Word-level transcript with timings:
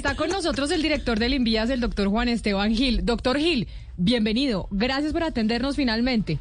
está 0.00 0.16
con 0.16 0.30
nosotros 0.30 0.70
el 0.70 0.80
director 0.80 1.18
del 1.18 1.34
Invías, 1.34 1.68
el 1.68 1.80
doctor 1.80 2.08
Juan 2.08 2.28
Esteban 2.28 2.74
Gil. 2.74 3.04
Doctor 3.04 3.38
Gil, 3.38 3.68
bienvenido. 3.98 4.66
Gracias 4.70 5.12
por 5.12 5.22
atendernos 5.22 5.76
finalmente. 5.76 6.38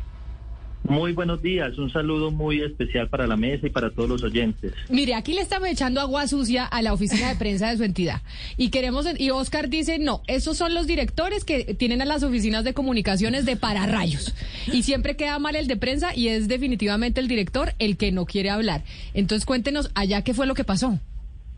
Muy 0.87 1.11
buenos 1.11 1.41
días, 1.41 1.77
un 1.77 1.91
saludo 1.91 2.31
muy 2.31 2.61
especial 2.61 3.09
para 3.09 3.27
la 3.27 3.35
mesa 3.35 3.67
y 3.67 3.69
para 3.69 3.89
todos 3.91 4.07
los 4.07 4.23
oyentes. 4.23 4.71
Mire, 4.87 5.13
aquí 5.13 5.33
le 5.33 5.41
estamos 5.41 5.67
echando 5.67 5.99
agua 5.99 6.25
sucia 6.29 6.63
a 6.63 6.81
la 6.81 6.93
oficina 6.93 7.27
de 7.27 7.35
prensa 7.35 7.69
de 7.69 7.75
su 7.75 7.83
entidad 7.83 8.21
y 8.55 8.69
queremos 8.69 9.05
y 9.17 9.29
Oscar 9.29 9.67
dice, 9.67 9.99
"No, 9.99 10.21
esos 10.27 10.55
son 10.55 10.73
los 10.73 10.87
directores 10.87 11.43
que 11.43 11.73
tienen 11.73 12.01
a 12.01 12.05
las 12.05 12.23
oficinas 12.23 12.63
de 12.63 12.73
comunicaciones 12.73 13.45
de 13.45 13.57
pararrayos." 13.57 14.33
Y 14.71 14.83
siempre 14.83 15.17
queda 15.17 15.37
mal 15.37 15.57
el 15.57 15.67
de 15.67 15.75
prensa 15.75 16.15
y 16.15 16.29
es 16.29 16.47
definitivamente 16.47 17.19
el 17.19 17.27
director 17.27 17.73
el 17.77 17.97
que 17.97 18.13
no 18.13 18.25
quiere 18.25 18.51
hablar. 18.51 18.85
Entonces, 19.13 19.45
cuéntenos 19.45 19.91
allá 19.95 20.21
qué 20.21 20.33
fue 20.33 20.47
lo 20.47 20.55
que 20.55 20.63
pasó. 20.63 20.97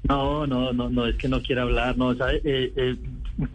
No, 0.03 0.47
no, 0.47 0.73
no, 0.73 0.89
no 0.89 1.05
es 1.05 1.15
que 1.15 1.27
no 1.27 1.41
quiera 1.41 1.61
hablar, 1.61 1.97
no, 1.97 2.15
¿sabe? 2.15 2.41
Eh, 2.43 2.73
eh, 2.75 2.95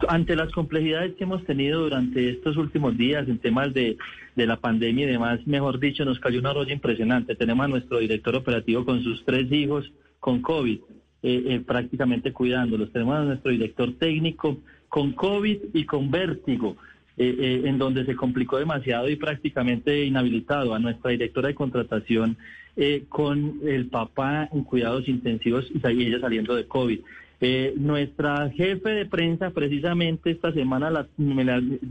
ante 0.07 0.35
las 0.35 0.51
complejidades 0.51 1.15
que 1.15 1.23
hemos 1.23 1.43
tenido 1.45 1.81
durante 1.81 2.29
estos 2.29 2.57
últimos 2.57 2.97
días 2.97 3.27
en 3.27 3.39
temas 3.39 3.73
de, 3.73 3.97
la 4.35 4.57
pandemia 4.57 5.05
y 5.05 5.11
demás, 5.11 5.39
mejor 5.47 5.79
dicho, 5.79 6.05
nos 6.05 6.19
cayó 6.19 6.39
una 6.39 6.53
rolla 6.53 6.73
impresionante. 6.73 7.35
Tenemos 7.35 7.65
a 7.65 7.67
nuestro 7.69 7.99
director 7.99 8.35
operativo 8.35 8.85
con 8.85 9.03
sus 9.03 9.23
tres 9.25 9.51
hijos 9.51 9.91
con 10.19 10.41
COVID, 10.41 10.79
eh, 11.23 11.43
eh, 11.47 11.63
prácticamente 11.65 12.31
cuidándolos. 12.31 12.91
Tenemos 12.91 13.15
a 13.15 13.23
nuestro 13.23 13.51
director 13.51 13.93
técnico 13.93 14.59
con 14.89 15.13
COVID 15.13 15.57
y 15.73 15.85
con 15.85 16.11
vértigo. 16.11 16.77
Eh, 17.19 17.63
en 17.65 17.79
donde 17.79 18.05
se 18.05 18.15
complicó 18.15 18.59
demasiado 18.59 19.09
y 19.09 19.15
prácticamente 19.15 20.05
inhabilitado 20.05 20.75
a 20.75 20.79
nuestra 20.79 21.09
directora 21.09 21.47
de 21.47 21.55
contratación 21.55 22.37
con 23.09 23.59
el 23.65 23.87
papá 23.87 24.49
en 24.53 24.63
cuidados 24.63 25.07
intensivos 25.07 25.65
y 25.71 26.05
ella 26.05 26.19
saliendo 26.19 26.55
de 26.55 26.67
COVID. 26.67 26.99
Eh, 27.39 27.75
nuestra 27.77 28.49
jefe 28.49 28.89
de 28.89 29.05
prensa 29.05 29.51
precisamente 29.51 30.31
esta 30.31 30.51
semana 30.53 30.89
la, 30.89 31.07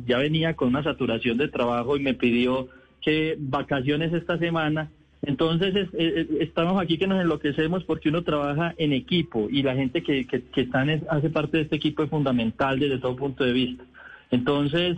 ya 0.05 0.19
venía 0.19 0.57
con 0.57 0.69
una 0.69 0.83
saturación 0.83 1.39
de 1.39 1.47
trabajo 1.47 1.97
y 1.97 2.01
me 2.01 2.15
pidió 2.15 2.69
que 3.01 3.37
vacaciones 3.39 4.13
esta 4.13 4.39
semana. 4.39 4.91
Entonces 5.23 5.73
eh, 5.77 5.89
eh, 5.95 6.27
estamos 6.41 6.83
aquí 6.83 6.99
que 6.99 7.07
nos 7.07 7.21
enloquecemos 7.21 7.85
porque 7.85 8.09
uno 8.09 8.25
trabaja 8.25 8.75
en 8.77 8.93
equipo 8.93 9.47
y 9.49 9.63
la 9.63 9.77
gente 9.77 10.03
que, 10.03 10.27
que, 10.27 10.43
que 10.43 10.69
hace 11.09 11.31
parte 11.31 11.59
de 11.59 11.63
este 11.63 11.77
equipo 11.77 12.03
es 12.03 12.11
fundamental 12.11 12.81
desde 12.81 12.99
todo 12.99 13.15
punto 13.15 13.45
de 13.45 13.53
vista. 13.53 13.85
Entonces 14.33 14.97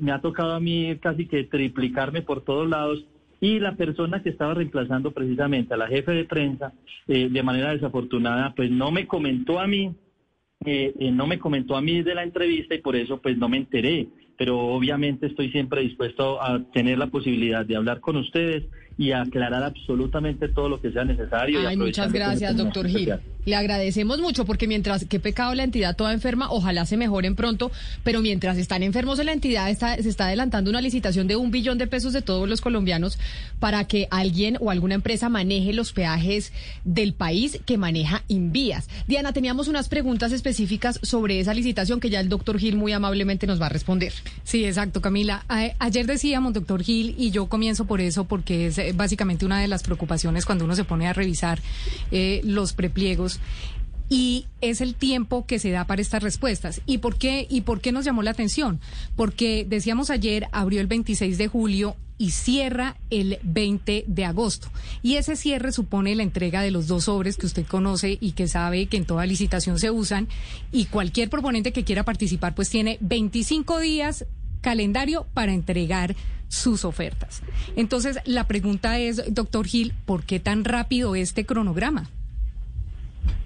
me 0.00 0.10
ha 0.10 0.20
tocado 0.20 0.52
a 0.54 0.60
mí 0.60 0.98
casi 1.00 1.26
que 1.26 1.44
triplicarme 1.44 2.20
por 2.20 2.42
todos 2.42 2.68
lados 2.68 3.06
y 3.40 3.60
la 3.60 3.76
persona 3.76 4.22
que 4.22 4.30
estaba 4.30 4.54
reemplazando 4.54 5.12
precisamente 5.12 5.74
a 5.74 5.76
la 5.76 5.86
jefe 5.86 6.12
de 6.12 6.24
prensa, 6.24 6.72
eh, 7.06 7.28
de 7.30 7.42
manera 7.42 7.72
desafortunada, 7.72 8.52
pues 8.54 8.70
no 8.70 8.90
me 8.90 9.06
comentó 9.06 9.60
a 9.60 9.66
mí, 9.66 9.94
eh, 10.64 10.92
eh, 10.98 11.10
no 11.12 11.26
me 11.26 11.38
comentó 11.38 11.76
a 11.76 11.80
mí 11.80 12.02
de 12.02 12.14
la 12.14 12.24
entrevista 12.24 12.74
y 12.74 12.80
por 12.80 12.96
eso 12.96 13.20
pues 13.20 13.36
no 13.38 13.48
me 13.48 13.58
enteré. 13.58 14.08
Pero 14.36 14.58
obviamente 14.58 15.26
estoy 15.26 15.50
siempre 15.50 15.82
dispuesto 15.82 16.40
a 16.40 16.62
tener 16.72 16.98
la 16.98 17.08
posibilidad 17.08 17.66
de 17.66 17.76
hablar 17.76 18.00
con 18.00 18.16
ustedes 18.16 18.64
y 18.96 19.12
aclarar 19.12 19.62
absolutamente 19.62 20.48
todo 20.48 20.68
lo 20.68 20.80
que 20.80 20.92
sea 20.92 21.04
necesario. 21.04 21.66
Ay, 21.66 21.76
muchas 21.76 22.12
gracias, 22.12 22.56
doctor 22.56 22.86
Gil. 22.86 23.14
Le 23.48 23.56
agradecemos 23.56 24.20
mucho 24.20 24.44
porque 24.44 24.68
mientras, 24.68 25.06
qué 25.06 25.18
pecado 25.20 25.54
la 25.54 25.64
entidad 25.64 25.96
toda 25.96 26.12
enferma, 26.12 26.50
ojalá 26.50 26.84
se 26.84 26.98
mejoren 26.98 27.34
pronto, 27.34 27.72
pero 28.04 28.20
mientras 28.20 28.58
están 28.58 28.82
enfermos 28.82 29.18
en 29.20 29.24
la 29.24 29.32
entidad 29.32 29.70
está, 29.70 29.96
se 29.96 30.06
está 30.06 30.26
adelantando 30.26 30.68
una 30.68 30.82
licitación 30.82 31.26
de 31.26 31.36
un 31.36 31.50
billón 31.50 31.78
de 31.78 31.86
pesos 31.86 32.12
de 32.12 32.20
todos 32.20 32.46
los 32.46 32.60
colombianos 32.60 33.18
para 33.58 33.84
que 33.84 34.06
alguien 34.10 34.58
o 34.60 34.70
alguna 34.70 34.96
empresa 34.96 35.30
maneje 35.30 35.72
los 35.72 35.94
peajes 35.94 36.52
del 36.84 37.14
país 37.14 37.58
que 37.64 37.78
maneja 37.78 38.22
Invías. 38.28 38.86
Diana, 39.06 39.32
teníamos 39.32 39.66
unas 39.66 39.88
preguntas 39.88 40.32
específicas 40.32 41.00
sobre 41.02 41.40
esa 41.40 41.54
licitación 41.54 42.00
que 42.00 42.10
ya 42.10 42.20
el 42.20 42.28
doctor 42.28 42.58
Gil 42.58 42.76
muy 42.76 42.92
amablemente 42.92 43.46
nos 43.46 43.58
va 43.58 43.66
a 43.66 43.70
responder. 43.70 44.12
Sí, 44.44 44.66
exacto, 44.66 45.00
Camila. 45.00 45.46
ayer 45.78 46.06
decíamos, 46.06 46.52
doctor 46.52 46.82
Gil, 46.82 47.14
y 47.16 47.30
yo 47.30 47.46
comienzo 47.46 47.86
por 47.86 48.02
eso 48.02 48.24
porque 48.24 48.66
es 48.66 48.94
básicamente 48.94 49.46
una 49.46 49.58
de 49.58 49.68
las 49.68 49.84
preocupaciones 49.84 50.44
cuando 50.44 50.66
uno 50.66 50.76
se 50.76 50.84
pone 50.84 51.06
a 51.08 51.14
revisar 51.14 51.62
eh, 52.10 52.42
los 52.44 52.74
prepliegos 52.74 53.37
y 54.08 54.46
es 54.60 54.80
el 54.80 54.94
tiempo 54.94 55.46
que 55.46 55.58
se 55.58 55.70
da 55.70 55.86
para 55.86 56.02
estas 56.02 56.22
respuestas. 56.22 56.80
¿Y 56.86 56.98
por 56.98 57.16
qué 57.16 57.46
y 57.48 57.62
por 57.62 57.80
qué 57.80 57.92
nos 57.92 58.04
llamó 58.04 58.22
la 58.22 58.30
atención? 58.30 58.80
Porque 59.16 59.66
decíamos 59.68 60.10
ayer 60.10 60.48
abrió 60.52 60.80
el 60.80 60.86
26 60.86 61.36
de 61.38 61.48
julio 61.48 61.96
y 62.16 62.32
cierra 62.32 62.96
el 63.10 63.38
20 63.42 64.04
de 64.06 64.24
agosto. 64.24 64.68
Y 65.02 65.16
ese 65.16 65.36
cierre 65.36 65.72
supone 65.72 66.16
la 66.16 66.24
entrega 66.24 66.62
de 66.62 66.72
los 66.72 66.88
dos 66.88 67.04
sobres 67.04 67.36
que 67.36 67.46
usted 67.46 67.66
conoce 67.66 68.18
y 68.20 68.32
que 68.32 68.48
sabe 68.48 68.86
que 68.86 68.96
en 68.96 69.04
toda 69.04 69.24
licitación 69.26 69.78
se 69.78 69.90
usan 69.90 70.26
y 70.72 70.86
cualquier 70.86 71.30
proponente 71.30 71.72
que 71.72 71.84
quiera 71.84 72.02
participar 72.02 72.54
pues 72.54 72.70
tiene 72.70 72.98
25 73.00 73.78
días 73.78 74.24
calendario 74.60 75.26
para 75.34 75.52
entregar 75.52 76.16
sus 76.48 76.84
ofertas. 76.84 77.42
Entonces, 77.76 78.18
la 78.24 78.48
pregunta 78.48 78.98
es, 78.98 79.22
doctor 79.32 79.66
Gil, 79.66 79.94
¿por 80.06 80.24
qué 80.24 80.40
tan 80.40 80.64
rápido 80.64 81.14
este 81.14 81.44
cronograma? 81.46 82.10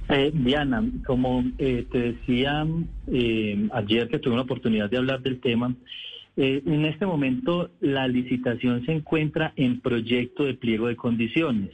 Eh, 0.09 0.31
Diana, 0.35 0.85
como 1.07 1.45
eh, 1.59 1.87
te 1.91 2.13
decía 2.13 2.67
eh, 3.07 3.69
ayer 3.73 4.09
que 4.09 4.19
tuve 4.19 4.35
una 4.35 4.43
oportunidad 4.43 4.91
de 4.91 4.99
hablar 4.99 5.23
del 5.23 5.41
tema, 5.41 5.75
eh, 6.37 6.63
en 6.65 6.85
este 6.87 7.07
momento 7.07 7.71
la 7.81 8.09
licitación 8.09 8.85
se 8.87 8.93
encuentra 8.93 9.53
en 9.57 9.81
proyecto 9.81 10.45
de 10.45 10.55
pliego 10.55 10.89
de 10.89 10.97
condiciones, 10.97 11.71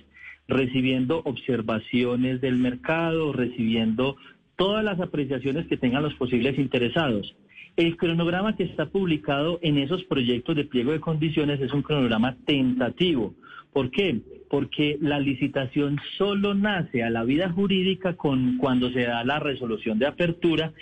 recibiendo 0.48 1.22
observaciones 1.24 2.40
del 2.40 2.58
mercado, 2.58 3.32
recibiendo 3.32 4.16
todas 4.56 4.84
las 4.84 5.00
apreciaciones 5.00 5.66
que 5.66 5.76
tengan 5.76 6.02
los 6.02 6.14
posibles 6.14 6.58
interesados. 6.58 7.34
El 7.78 7.96
cronograma 7.96 8.56
que 8.56 8.64
está 8.64 8.86
publicado 8.86 9.60
en 9.62 9.78
esos 9.78 10.02
proyectos 10.02 10.56
de 10.56 10.64
pliego 10.64 10.90
de 10.90 10.98
condiciones 10.98 11.60
es 11.60 11.72
un 11.72 11.82
cronograma 11.82 12.36
tentativo. 12.44 13.34
¿Por 13.72 13.92
qué? 13.92 14.20
Porque 14.50 14.98
la 15.00 15.20
licitación 15.20 15.96
solo 16.16 16.54
nace 16.54 17.04
a 17.04 17.10
la 17.10 17.22
vida 17.22 17.50
jurídica 17.50 18.16
con 18.16 18.58
cuando 18.58 18.90
se 18.90 19.02
da 19.02 19.22
la 19.22 19.38
resolución 19.38 20.00
de 20.00 20.08
apertura 20.08 20.72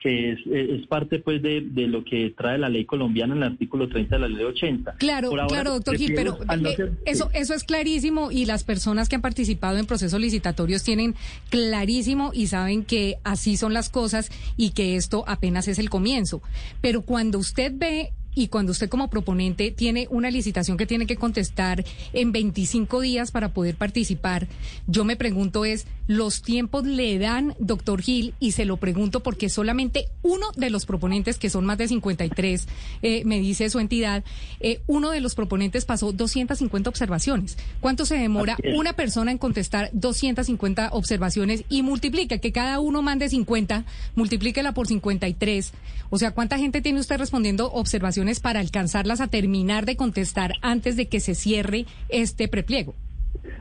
que 0.00 0.32
es, 0.32 0.38
es 0.46 0.86
parte 0.86 1.18
pues 1.18 1.42
de, 1.42 1.60
de, 1.60 1.86
lo 1.88 2.04
que 2.04 2.32
trae 2.36 2.58
la 2.58 2.68
ley 2.68 2.84
colombiana 2.84 3.34
en 3.34 3.42
el 3.42 3.48
artículo 3.52 3.88
30 3.88 4.14
de 4.14 4.20
la 4.20 4.28
ley 4.28 4.44
80. 4.44 4.92
Claro, 4.92 5.30
claro, 5.48 5.72
doctor 5.72 5.96
Gil, 5.96 6.14
pero 6.14 6.38
eh, 6.50 6.92
eso, 7.04 7.30
eso 7.34 7.54
es 7.54 7.64
clarísimo 7.64 8.30
y 8.30 8.44
las 8.44 8.64
personas 8.64 9.08
que 9.08 9.16
han 9.16 9.22
participado 9.22 9.78
en 9.78 9.86
procesos 9.86 10.20
licitatorios 10.20 10.84
tienen 10.84 11.14
clarísimo 11.50 12.30
y 12.32 12.46
saben 12.46 12.84
que 12.84 13.16
así 13.24 13.56
son 13.56 13.74
las 13.74 13.90
cosas 13.90 14.30
y 14.56 14.70
que 14.70 14.96
esto 14.96 15.24
apenas 15.26 15.68
es 15.68 15.78
el 15.78 15.90
comienzo. 15.90 16.42
Pero 16.80 17.02
cuando 17.02 17.38
usted 17.38 17.72
ve 17.74 18.12
y 18.38 18.46
cuando 18.46 18.70
usted 18.70 18.88
como 18.88 19.10
proponente 19.10 19.72
tiene 19.72 20.06
una 20.10 20.30
licitación 20.30 20.76
que 20.76 20.86
tiene 20.86 21.06
que 21.06 21.16
contestar 21.16 21.84
en 22.12 22.30
25 22.30 23.00
días 23.00 23.32
para 23.32 23.52
poder 23.52 23.74
participar, 23.74 24.46
yo 24.86 25.04
me 25.04 25.16
pregunto 25.16 25.64
es, 25.64 25.86
¿los 26.06 26.42
tiempos 26.42 26.84
le 26.84 27.18
dan, 27.18 27.56
doctor 27.58 28.00
Gil? 28.00 28.34
Y 28.38 28.52
se 28.52 28.64
lo 28.64 28.76
pregunto 28.76 29.24
porque 29.24 29.48
solamente 29.48 30.06
uno 30.22 30.46
de 30.56 30.70
los 30.70 30.86
proponentes, 30.86 31.36
que 31.36 31.50
son 31.50 31.66
más 31.66 31.78
de 31.78 31.88
53, 31.88 32.68
eh, 33.02 33.24
me 33.24 33.40
dice 33.40 33.68
su 33.70 33.80
entidad, 33.80 34.22
eh, 34.60 34.82
uno 34.86 35.10
de 35.10 35.20
los 35.20 35.34
proponentes 35.34 35.84
pasó 35.84 36.12
250 36.12 36.88
observaciones. 36.88 37.58
¿Cuánto 37.80 38.06
se 38.06 38.16
demora 38.16 38.56
una 38.76 38.92
persona 38.92 39.32
en 39.32 39.38
contestar 39.38 39.90
250 39.94 40.90
observaciones 40.92 41.64
y 41.68 41.82
multiplica, 41.82 42.38
que 42.38 42.52
cada 42.52 42.78
uno 42.78 43.02
mande 43.02 43.28
50, 43.28 43.84
multiplíquela 44.14 44.74
por 44.74 44.86
53? 44.86 45.72
O 46.10 46.18
sea, 46.18 46.30
¿cuánta 46.30 46.56
gente 46.56 46.80
tiene 46.80 47.00
usted 47.00 47.18
respondiendo 47.18 47.70
observaciones? 47.72 48.27
Para 48.40 48.60
alcanzarlas 48.60 49.20
a 49.20 49.28
terminar 49.28 49.86
de 49.86 49.96
contestar 49.96 50.52
antes 50.60 50.96
de 50.96 51.08
que 51.08 51.20
se 51.20 51.34
cierre 51.34 51.86
este 52.08 52.48
prepliego? 52.48 52.94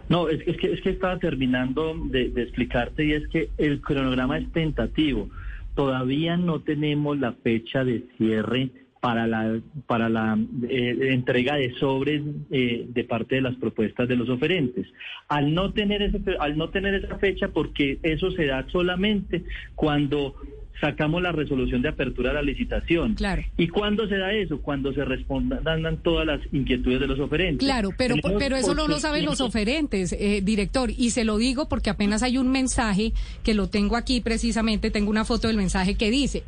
No, 0.10 0.30
es, 0.30 0.44
que, 0.58 0.74
es 0.74 0.82
que 0.82 0.90
estaba 0.90 1.18
terminando 1.20 1.96
de, 2.06 2.32
explicarte 2.38 3.06
y 3.06 3.14
es 3.14 3.28
que 3.28 3.50
el 3.58 3.82
cronograma 3.82 4.38
es 4.38 4.52
tentativo. 4.52 5.30
Todavía 5.76 6.38
no 6.38 6.62
tenemos 6.62 7.18
la 7.20 7.34
fecha 7.34 7.84
de 7.84 8.06
cierre 8.18 8.70
para 9.00 9.28
la 9.28 9.60
para 9.86 10.10
la 10.10 10.38
eh, 10.68 10.98
entrega 11.12 11.56
de 11.56 11.72
sobres 11.76 12.24
eh, 12.50 12.88
de 12.90 13.04
parte 13.04 13.36
de 13.36 13.42
las 13.42 13.56
propuestas 13.56 14.08
de 14.08 14.16
los 14.16 14.28
oferentes. 14.30 14.88
Al 15.28 15.54
no 15.54 15.72
tener 15.72 16.02
ese, 16.02 16.20
al 16.40 16.58
no 16.58 16.70
tener 16.70 16.96
esa 16.96 17.18
fecha, 17.20 17.50
porque 17.50 18.00
eso 18.02 18.32
se 18.32 18.46
da 18.46 18.66
solamente 18.70 19.44
cuando 19.76 20.36
sacamos 20.80 21.22
la 21.22 21.32
resolución 21.32 21.82
de 21.82 21.90
apertura 21.90 22.30
de 22.30 22.36
la 22.36 22.42
licitación. 22.42 23.16
Claro. 23.16 23.44
¿Y 23.58 23.68
cuándo 23.68 24.08
se 24.08 24.18
da 24.18 24.34
eso? 24.34 24.62
Cuando 24.62 24.94
se 24.94 25.04
respondan 25.06 25.98
todas 25.98 26.26
las 26.26 26.42
inquietudes 26.52 27.00
de 27.00 27.08
los 27.08 27.20
oferentes. 27.20 27.66
Claro, 27.66 27.90
pero, 27.98 28.16
pero 28.38 28.56
eso 28.56 28.76
no 28.76 28.88
lo 28.88 29.00
saben 29.00 29.26
los 29.26 29.42
oferentes, 29.42 30.14
eh, 30.14 30.42
director. 30.44 30.92
Y 30.92 31.12
se 31.12 31.24
lo 31.24 31.38
digo 31.38 31.68
porque 31.68 31.90
apenas 31.90 32.24
hay 32.24 32.38
un 32.38 32.50
mensaje 32.50 33.14
que 33.44 33.54
lo 33.54 33.68
tengo 33.68 33.96
aquí 33.96 34.22
precisamente, 34.22 34.92
tengo 34.92 35.10
una 35.10 35.26
foto 35.26 35.48
del 35.48 35.58
mensaje 35.58 35.96
que 35.96 36.12
dice, 36.12 36.44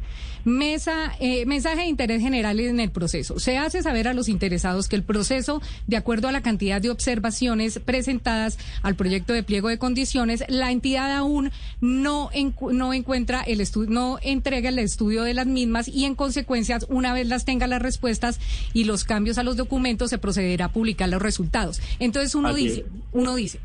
mesa, 0.46 1.14
eh, 1.20 1.46
mensaje 1.46 1.81
de 1.81 1.88
interés 1.88 2.22
general 2.22 2.60
en 2.60 2.80
el 2.80 2.92
proceso. 2.92 3.40
Se 3.40 3.58
hace 3.58 3.81
saber 3.81 4.08
a 4.08 4.14
los 4.14 4.30
interesados 4.30 4.88
que 4.88 4.96
el 4.96 5.04
proceso, 5.04 5.62
de 5.88 5.98
acuerdo 5.98 6.28
a 6.28 6.31
la 6.31 6.42
cantidad 6.42 6.81
de 6.81 6.90
observaciones 6.90 7.80
presentadas 7.80 8.58
al 8.81 8.96
proyecto 8.96 9.34
de 9.34 9.44
pliego 9.44 9.70
de 9.70 9.78
condiciones, 9.78 10.44
la 10.48 10.72
entidad 10.72 11.16
aún 11.16 11.52
no, 11.81 12.30
no 12.72 12.94
encuentra 12.94 13.42
el 13.42 13.62
estudio, 13.62 13.90
no 13.90 14.19
entrega 14.21 14.69
el 14.69 14.80
estudio 14.80 15.24
de 15.24 15.33
las 15.33 15.48
mismas 15.48 15.88
y 15.88 16.06
en 16.06 16.16
consecuencia, 16.16 16.80
una 16.89 17.13
vez 17.13 17.27
las 17.27 17.45
tenga 17.45 17.68
las 17.68 17.81
respuestas 17.81 18.39
y 18.74 18.83
los 18.83 19.04
cambios 19.04 19.38
a 19.38 19.44
los 19.44 19.57
documentos, 19.57 20.10
se 20.10 20.18
procederá 20.18 20.66
a 20.66 20.71
publicar 20.71 21.10
los 21.10 21.21
resultados. 21.21 21.81
Entonces 22.00 22.36
uno 22.36 22.54
dice, 22.54 22.86
uno 23.12 23.36
dice, 23.36 23.60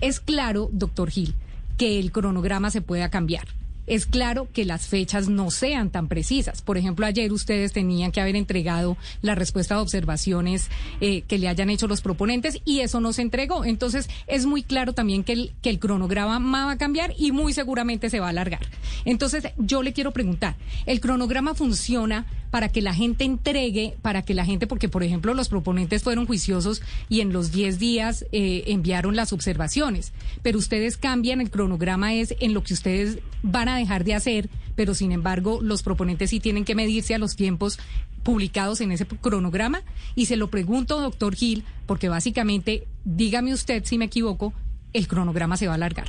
es 0.00 0.20
claro, 0.20 0.68
doctor 0.72 1.10
Gil, 1.10 1.34
que 1.76 1.98
el 1.98 2.12
cronograma 2.12 2.70
se 2.70 2.82
pueda 2.82 3.10
cambiar 3.10 3.59
es 3.90 4.06
claro 4.06 4.48
que 4.52 4.64
las 4.64 4.86
fechas 4.86 5.28
no 5.28 5.50
sean 5.50 5.90
tan 5.90 6.06
precisas. 6.06 6.62
Por 6.62 6.78
ejemplo, 6.78 7.06
ayer 7.06 7.32
ustedes 7.32 7.72
tenían 7.72 8.12
que 8.12 8.20
haber 8.20 8.36
entregado 8.36 8.96
la 9.20 9.34
respuesta 9.34 9.74
a 9.74 9.82
observaciones 9.82 10.70
eh, 11.00 11.22
que 11.22 11.38
le 11.38 11.48
hayan 11.48 11.70
hecho 11.70 11.88
los 11.88 12.00
proponentes 12.00 12.60
y 12.64 12.80
eso 12.80 13.00
no 13.00 13.12
se 13.12 13.22
entregó. 13.22 13.64
Entonces, 13.64 14.08
es 14.28 14.46
muy 14.46 14.62
claro 14.62 14.92
también 14.92 15.24
que 15.24 15.32
el, 15.32 15.52
que 15.60 15.70
el 15.70 15.80
cronograma 15.80 16.66
va 16.66 16.70
a 16.70 16.78
cambiar 16.78 17.14
y 17.18 17.32
muy 17.32 17.52
seguramente 17.52 18.10
se 18.10 18.20
va 18.20 18.26
a 18.26 18.30
alargar. 18.30 18.64
Entonces, 19.04 19.48
yo 19.58 19.82
le 19.82 19.92
quiero 19.92 20.12
preguntar, 20.12 20.54
¿el 20.86 21.00
cronograma 21.00 21.56
funciona 21.56 22.26
para 22.50 22.68
que 22.68 22.82
la 22.82 22.94
gente 22.94 23.24
entregue, 23.24 23.94
para 24.02 24.22
que 24.22 24.34
la 24.34 24.44
gente, 24.44 24.66
porque 24.66 24.88
por 24.88 25.02
ejemplo 25.02 25.34
los 25.34 25.48
proponentes 25.48 26.02
fueron 26.02 26.26
juiciosos 26.26 26.82
y 27.08 27.20
en 27.20 27.32
los 27.32 27.52
10 27.52 27.78
días 27.78 28.26
eh, 28.32 28.64
enviaron 28.66 29.16
las 29.16 29.32
observaciones, 29.32 30.12
pero 30.42 30.58
ustedes 30.58 30.96
cambian, 30.96 31.40
el 31.40 31.50
cronograma 31.50 32.14
es 32.14 32.34
en 32.40 32.54
lo 32.54 32.62
que 32.62 32.74
ustedes 32.74 33.18
van 33.42 33.68
a 33.68 33.76
dejar 33.76 34.04
de 34.04 34.14
hacer, 34.14 34.48
pero 34.74 34.94
sin 34.94 35.12
embargo 35.12 35.60
los 35.62 35.82
proponentes 35.82 36.30
sí 36.30 36.40
tienen 36.40 36.64
que 36.64 36.74
medirse 36.74 37.14
a 37.14 37.18
los 37.18 37.36
tiempos 37.36 37.78
publicados 38.22 38.80
en 38.80 38.92
ese 38.92 39.06
cronograma. 39.06 39.82
Y 40.14 40.26
se 40.26 40.36
lo 40.36 40.48
pregunto, 40.48 41.00
doctor 41.00 41.34
Gil, 41.34 41.64
porque 41.86 42.08
básicamente, 42.08 42.86
dígame 43.04 43.52
usted 43.52 43.84
si 43.84 43.98
me 43.98 44.06
equivoco, 44.06 44.52
el 44.92 45.08
cronograma 45.08 45.56
se 45.56 45.66
va 45.66 45.72
a 45.72 45.76
alargar. 45.76 46.08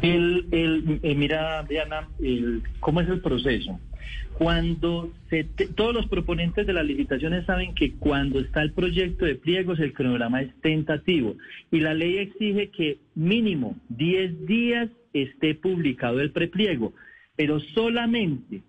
El, 0.00 0.46
el, 0.50 1.00
eh, 1.02 1.14
mira, 1.14 1.62
Diana, 1.64 2.08
el, 2.20 2.62
¿cómo 2.80 3.00
es 3.00 3.08
el 3.08 3.20
proceso? 3.20 3.78
Cuando 4.42 5.12
se 5.30 5.44
todos 5.44 5.94
los 5.94 6.08
proponentes 6.08 6.66
de 6.66 6.72
las 6.72 6.84
licitaciones 6.84 7.46
saben 7.46 7.76
que 7.76 7.92
cuando 7.92 8.40
está 8.40 8.60
el 8.62 8.72
proyecto 8.72 9.24
de 9.24 9.36
pliegos 9.36 9.78
el 9.78 9.92
cronograma 9.92 10.42
es 10.42 10.52
tentativo 10.60 11.36
y 11.70 11.78
la 11.78 11.94
ley 11.94 12.18
exige 12.18 12.70
que 12.70 12.98
mínimo 13.14 13.76
10 13.90 14.44
días 14.46 14.90
esté 15.12 15.54
publicado 15.54 16.20
el 16.20 16.32
prepliego, 16.32 16.92
pero 17.36 17.60
solamente 17.60 18.62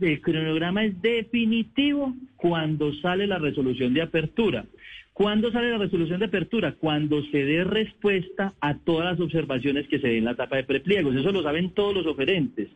el 0.00 0.20
cronograma 0.22 0.84
es 0.84 1.00
definitivo 1.00 2.12
cuando 2.34 2.92
sale 2.94 3.28
la 3.28 3.38
resolución 3.38 3.94
de 3.94 4.02
apertura. 4.02 4.64
¿Cuándo 5.12 5.52
sale 5.52 5.70
la 5.70 5.78
resolución 5.78 6.18
de 6.18 6.26
apertura? 6.26 6.72
Cuando 6.72 7.22
se 7.26 7.44
dé 7.44 7.62
respuesta 7.62 8.54
a 8.60 8.76
todas 8.78 9.12
las 9.12 9.20
observaciones 9.20 9.86
que 9.86 10.00
se 10.00 10.08
den 10.08 10.18
en 10.18 10.24
la 10.24 10.32
etapa 10.32 10.56
de 10.56 10.64
prepliegos. 10.64 11.14
Eso 11.14 11.30
lo 11.30 11.44
saben 11.44 11.70
todos 11.70 11.94
los 11.94 12.06
oferentes. 12.06 12.70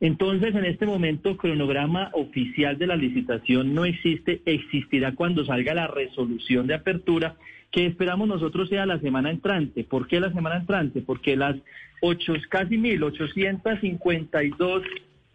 Entonces, 0.00 0.54
en 0.54 0.64
este 0.64 0.86
momento, 0.86 1.36
cronograma 1.36 2.10
oficial 2.14 2.78
de 2.78 2.86
la 2.86 2.96
licitación 2.96 3.74
no 3.74 3.84
existe, 3.84 4.40
existirá 4.46 5.14
cuando 5.14 5.44
salga 5.44 5.74
la 5.74 5.86
resolución 5.86 6.66
de 6.66 6.74
apertura, 6.74 7.36
que 7.70 7.86
esperamos 7.86 8.26
nosotros 8.26 8.70
sea 8.70 8.86
la 8.86 8.98
semana 8.98 9.30
entrante. 9.30 9.84
¿Por 9.84 10.08
qué 10.08 10.18
la 10.18 10.32
semana 10.32 10.56
entrante? 10.56 11.02
Porque 11.02 11.36
las 11.36 11.54
ocho, 12.00 12.32
casi 12.48 12.78
1.852, 12.78 14.82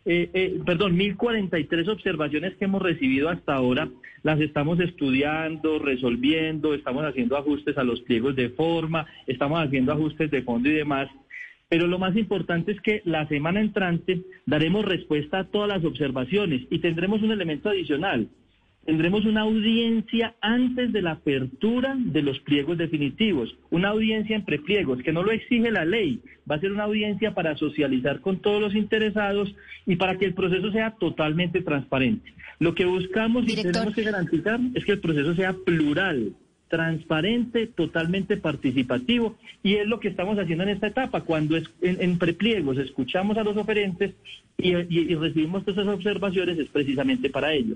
eh, 0.08 0.30
eh, 0.34 0.60
perdón, 0.66 0.98
1.043 0.98 1.88
observaciones 1.88 2.56
que 2.56 2.66
hemos 2.66 2.82
recibido 2.82 3.30
hasta 3.30 3.54
ahora, 3.54 3.88
las 4.24 4.42
estamos 4.42 4.80
estudiando, 4.80 5.78
resolviendo, 5.78 6.74
estamos 6.74 7.06
haciendo 7.06 7.38
ajustes 7.38 7.78
a 7.78 7.84
los 7.84 8.02
pliegos 8.02 8.36
de 8.36 8.50
forma, 8.50 9.06
estamos 9.28 9.64
haciendo 9.64 9.94
ajustes 9.94 10.32
de 10.32 10.42
fondo 10.42 10.70
y 10.70 10.74
demás 10.74 11.08
pero 11.70 11.88
lo 11.88 12.00
más 12.00 12.16
importante 12.16 12.72
es 12.72 12.82
que 12.82 13.02
la 13.06 13.28
semana 13.28 13.62
entrante 13.62 14.22
daremos 14.46 14.86
respuesta 14.86 15.40
a 15.40 15.44
todas 15.46 15.70
las 15.70 15.84
observaciones 15.84 16.62
y 16.70 16.80
tendremos 16.80 17.22
un 17.22 17.32
elemento 17.32 17.70
adicional. 17.70 18.30
Tendremos 18.86 19.26
una 19.26 19.42
audiencia 19.42 20.36
antes 20.42 20.94
de 20.94 21.02
la 21.02 21.14
apertura 21.14 21.96
de 21.98 22.22
los 22.22 22.40
pliegos 22.42 22.78
definitivos, 22.78 23.58
una 23.72 23.90
audiencia 23.90 24.36
en 24.36 24.46
prepliegos, 24.46 25.02
que 25.02 25.12
no 25.12 25.24
lo 25.24 25.32
exige 25.32 25.72
la 25.72 25.86
ley, 25.86 26.22
va 26.50 26.56
a 26.56 26.60
ser 26.60 26.72
una 26.72 26.84
audiencia 26.84 27.34
para 27.34 27.58
socializar 27.58 28.22
con 28.22 28.42
todos 28.42 28.62
los 28.62 28.76
interesados 28.76 29.56
y 29.88 29.96
para 29.96 30.20
que 30.20 30.26
el 30.26 30.36
proceso 30.36 30.72
sea 30.72 30.92
totalmente 30.92 31.62
transparente. 31.62 32.32
Lo 32.60 32.76
que 32.76 32.86
buscamos 32.86 33.46
y 33.48 33.56
tenemos 33.56 33.96
que 33.96 34.04
garantizar 34.04 34.60
es 34.76 34.86
que 34.86 34.92
el 34.92 35.00
proceso 35.00 35.34
sea 35.34 35.54
plural, 35.66 36.36
transparente, 36.76 37.68
totalmente 37.68 38.36
participativo, 38.36 39.38
y 39.64 39.76
es 39.76 39.88
lo 39.88 40.02
que 40.02 40.10
estamos 40.10 40.38
haciendo 40.38 40.66
en 40.66 40.72
esta 40.72 40.88
etapa, 40.88 41.22
cuando 41.22 41.56
es, 41.56 41.70
en, 41.82 42.18
prepliegos 42.18 42.78
escuchamos 42.78 43.38
a 43.38 43.44
los 43.44 43.56
oferentes 43.56 44.14
y, 44.58 44.76
y 44.76 45.16
recibimos 45.16 45.64
todas 45.64 45.80
esas 45.84 45.96
observaciones, 45.96 46.60
es 46.60 46.68
precisamente 46.68 47.30
para 47.30 47.54
ello. 47.54 47.76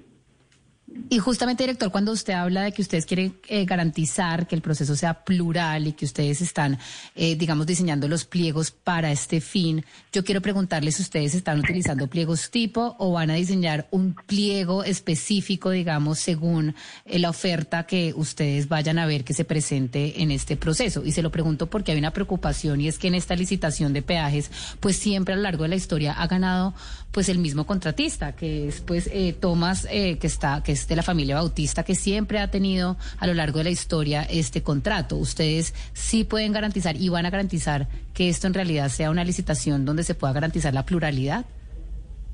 Y 1.12 1.18
justamente, 1.18 1.64
director, 1.64 1.92
cuando 1.92 2.12
usted 2.12 2.34
habla 2.34 2.64
de 2.64 2.72
que 2.72 2.84
ustedes 2.84 3.06
quieren 3.06 3.36
eh, 3.48 3.66
garantizar 3.66 4.48
que 4.48 4.56
el 4.56 4.62
proceso 4.62 4.96
sea 4.96 5.24
plural 5.24 5.88
y 5.88 5.94
que 5.94 6.06
ustedes 6.06 6.40
están, 6.42 6.78
eh, 7.16 7.36
digamos, 7.36 7.66
diseñando 7.66 8.08
los 8.08 8.26
pliegos 8.26 8.70
para 8.70 9.12
este 9.12 9.42
fin, 9.42 9.84
yo 10.14 10.24
quiero 10.24 10.42
preguntarles 10.42 10.96
si 10.96 11.02
ustedes 11.02 11.34
están 11.34 11.60
utilizando 11.60 12.08
pliegos 12.08 12.52
tipo 12.52 12.96
o 13.00 13.12
van 13.12 13.32
a 13.32 13.36
diseñar 13.36 13.88
un 13.90 14.16
pliego 14.28 14.84
específico, 14.84 15.72
digamos, 15.72 16.20
según 16.20 16.76
eh, 17.06 17.18
la 17.18 17.32
oferta 17.32 17.88
que 17.88 18.14
ustedes 18.16 18.68
vayan 18.68 19.00
a 19.00 19.08
ver 19.08 19.24
que 19.24 19.34
se 19.34 19.46
presente 19.46 20.22
en 20.22 20.30
este 20.30 20.58
proceso. 20.58 21.04
Y 21.04 21.12
se 21.12 21.24
lo 21.24 21.32
pregunto 21.32 21.68
porque 21.72 21.92
hay 21.92 21.98
una 21.98 22.14
preocupación 22.14 22.82
y 22.82 22.88
es 22.88 23.00
que 23.00 23.08
en 23.08 23.16
esta 23.16 23.36
licitación 23.36 23.94
de 23.94 24.04
peajes, 24.04 24.52
pues 24.80 24.98
siempre 24.98 25.34
a 25.34 25.38
lo 25.38 25.44
largo 25.44 25.64
de 25.64 25.70
la 25.70 25.76
historia 25.76 26.14
ha 26.14 26.28
ganado 26.28 26.76
pues 27.12 27.30
el 27.30 27.40
mismo 27.40 27.66
contratista, 27.66 28.36
que 28.36 28.68
es 28.68 28.82
pues 28.82 29.10
Tomás, 29.40 29.88
que 29.88 30.20
está, 30.22 30.62
que 30.62 30.79
de 30.88 30.96
la 30.96 31.04
familia 31.04 31.36
Bautista 31.36 31.84
que 31.84 31.96
siempre 31.96 32.40
ha 32.40 32.52
tenido 32.52 32.98
a 33.18 33.28
lo 33.28 33.34
largo 33.34 33.60
de 33.60 33.66
la 33.66 33.70
historia 33.70 34.24
este 34.24 34.64
contrato. 34.64 35.18
Ustedes 35.18 35.74
sí 35.94 36.24
pueden 36.24 36.54
garantizar 36.54 36.96
y 36.96 37.10
van 37.10 37.26
a 37.26 37.30
garantizar 37.30 37.88
que 38.14 38.30
esto 38.30 38.48
en 38.48 38.54
realidad 38.54 38.90
sea 38.90 39.12
una 39.12 39.24
licitación 39.24 39.86
donde 39.86 40.04
se 40.04 40.16
pueda 40.16 40.34
garantizar 40.34 40.74
la 40.74 40.86
pluralidad. 40.86 41.46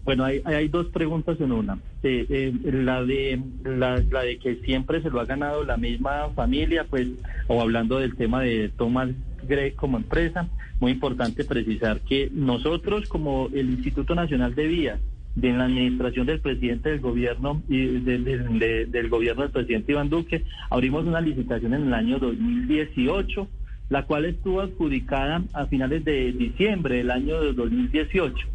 Bueno, 0.05 0.23
hay, 0.23 0.67
dos 0.67 0.87
preguntas 0.87 1.41
en 1.41 1.51
una. 1.51 1.79
Eh, 2.03 2.27
eh, 2.29 2.53
la 2.63 3.03
de 3.03 3.41
la, 3.63 3.99
de 3.99 4.37
que 4.37 4.57
siempre 4.57 5.01
se 5.01 5.09
lo 5.09 5.19
ha 5.19 5.25
ganado 5.25 5.63
la 5.63 5.77
misma 5.77 6.29
familia, 6.35 6.85
pues, 6.87 7.07
o 7.47 7.59
hablando 7.59 7.97
del 7.97 8.15
tema 8.15 8.43
de 8.43 8.69
Thomas 8.77 9.09
Gregg 9.47 9.75
como 9.75 9.97
empresa, 9.97 10.47
muy 10.79 10.91
importante 10.91 11.43
precisar 11.43 12.01
que 12.01 12.29
nosotros 12.31 13.07
como 13.07 13.49
el 13.51 13.71
Instituto 13.71 14.13
Nacional 14.13 14.53
de 14.53 14.67
Vías 14.67 14.99
de 15.35 15.51
la 15.51 15.65
administración 15.65 16.25
del 16.25 16.39
presidente 16.39 16.89
del 16.89 17.01
gobierno 17.01 17.61
y 17.67 17.99
del 17.99 19.09
gobierno 19.09 19.43
del 19.43 19.51
presidente 19.51 19.91
Iván 19.91 20.09
Duque, 20.09 20.43
abrimos 20.69 21.05
una 21.05 21.21
licitación 21.21 21.73
en 21.73 21.87
el 21.87 21.93
año 21.93 22.19
2018, 22.19 23.47
la 23.89 24.03
cual 24.05 24.25
estuvo 24.25 24.61
adjudicada 24.61 25.43
a 25.53 25.65
finales 25.67 26.03
de 26.05 26.31
diciembre 26.31 26.97
del 26.97 27.11
año 27.11 27.53
2018. 27.53 28.47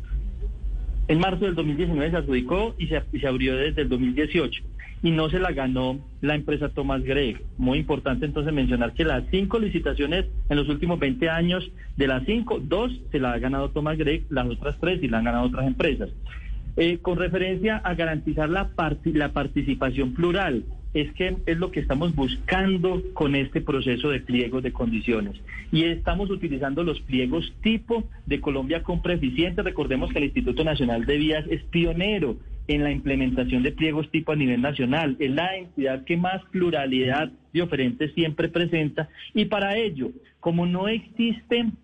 En 1.08 1.18
marzo 1.18 1.44
del 1.44 1.54
2019 1.54 2.10
se 2.10 2.16
adjudicó 2.16 2.74
y 2.78 2.86
se, 2.86 3.26
abrió 3.26 3.56
desde 3.56 3.82
el 3.82 3.88
2018 3.88 4.62
y 5.02 5.10
no 5.10 5.28
se 5.28 5.38
la 5.38 5.50
ganó 5.52 5.98
la 6.20 6.34
empresa 6.34 6.68
Thomas 6.68 7.02
Gregg. 7.02 7.42
Muy 7.58 7.78
importante 7.78 8.26
entonces 8.26 8.52
mencionar 8.52 8.92
que 8.92 9.04
las 9.04 9.24
cinco 9.30 9.58
licitaciones 9.58 10.26
en 10.48 10.56
los 10.56 10.68
últimos 10.68 10.98
20 11.00 11.28
años, 11.28 11.68
de 11.96 12.06
las 12.06 12.24
cinco, 12.26 12.60
dos 12.62 12.92
se 13.10 13.18
la 13.18 13.32
ha 13.32 13.38
ganado 13.38 13.70
Thomas 13.70 13.98
Gregg, 13.98 14.26
las 14.30 14.46
otras 14.46 14.78
tres 14.78 15.02
y 15.02 15.08
la 15.08 15.18
han 15.18 15.24
ganado 15.24 15.46
otras 15.46 15.66
empresas. 15.66 16.10
Eh, 16.76 16.98
con 16.98 17.18
referencia 17.18 17.78
a 17.78 17.94
garantizar 17.94 18.48
la, 18.48 18.70
la 19.04 19.32
participación 19.32 20.14
plural, 20.14 20.64
es 20.92 21.12
que 21.12 21.36
es 21.46 21.58
lo 21.58 21.70
que 21.70 21.80
estamos 21.80 22.14
buscando 22.14 23.02
con 23.12 23.34
este 23.34 23.60
proceso 23.60 24.10
de 24.10 24.20
pliegos 24.20 24.62
de 24.62 24.72
condiciones. 24.72 25.40
Y 25.70 25.84
estamos 25.84 26.30
utilizando 26.30 26.82
los 26.82 27.00
pliegos 27.00 27.52
tipo 27.62 28.04
de 28.26 28.40
Colombia 28.40 28.82
Compra 28.82 29.14
Eficiente. 29.14 29.62
Recordemos 29.62 30.10
que 30.10 30.18
el 30.18 30.24
Instituto 30.24 30.64
Nacional 30.64 31.06
de 31.06 31.16
Vías 31.16 31.44
es 31.48 31.62
pionero 31.64 32.36
en 32.66 32.82
la 32.82 32.90
implementación 32.90 33.62
de 33.62 33.72
pliegos 33.72 34.10
tipo 34.10 34.32
a 34.32 34.36
nivel 34.36 34.60
nacional. 34.60 35.16
Es 35.20 35.30
la 35.30 35.56
entidad 35.56 36.04
que 36.04 36.16
más 36.16 36.42
pluralidad 36.50 37.30
de 37.52 37.62
oferentes 37.62 38.12
siempre 38.14 38.48
presenta. 38.48 39.08
Y 39.32 39.44
para 39.44 39.76
ello, 39.76 40.10
como 40.40 40.66
no 40.66 40.88
existen 40.88 41.74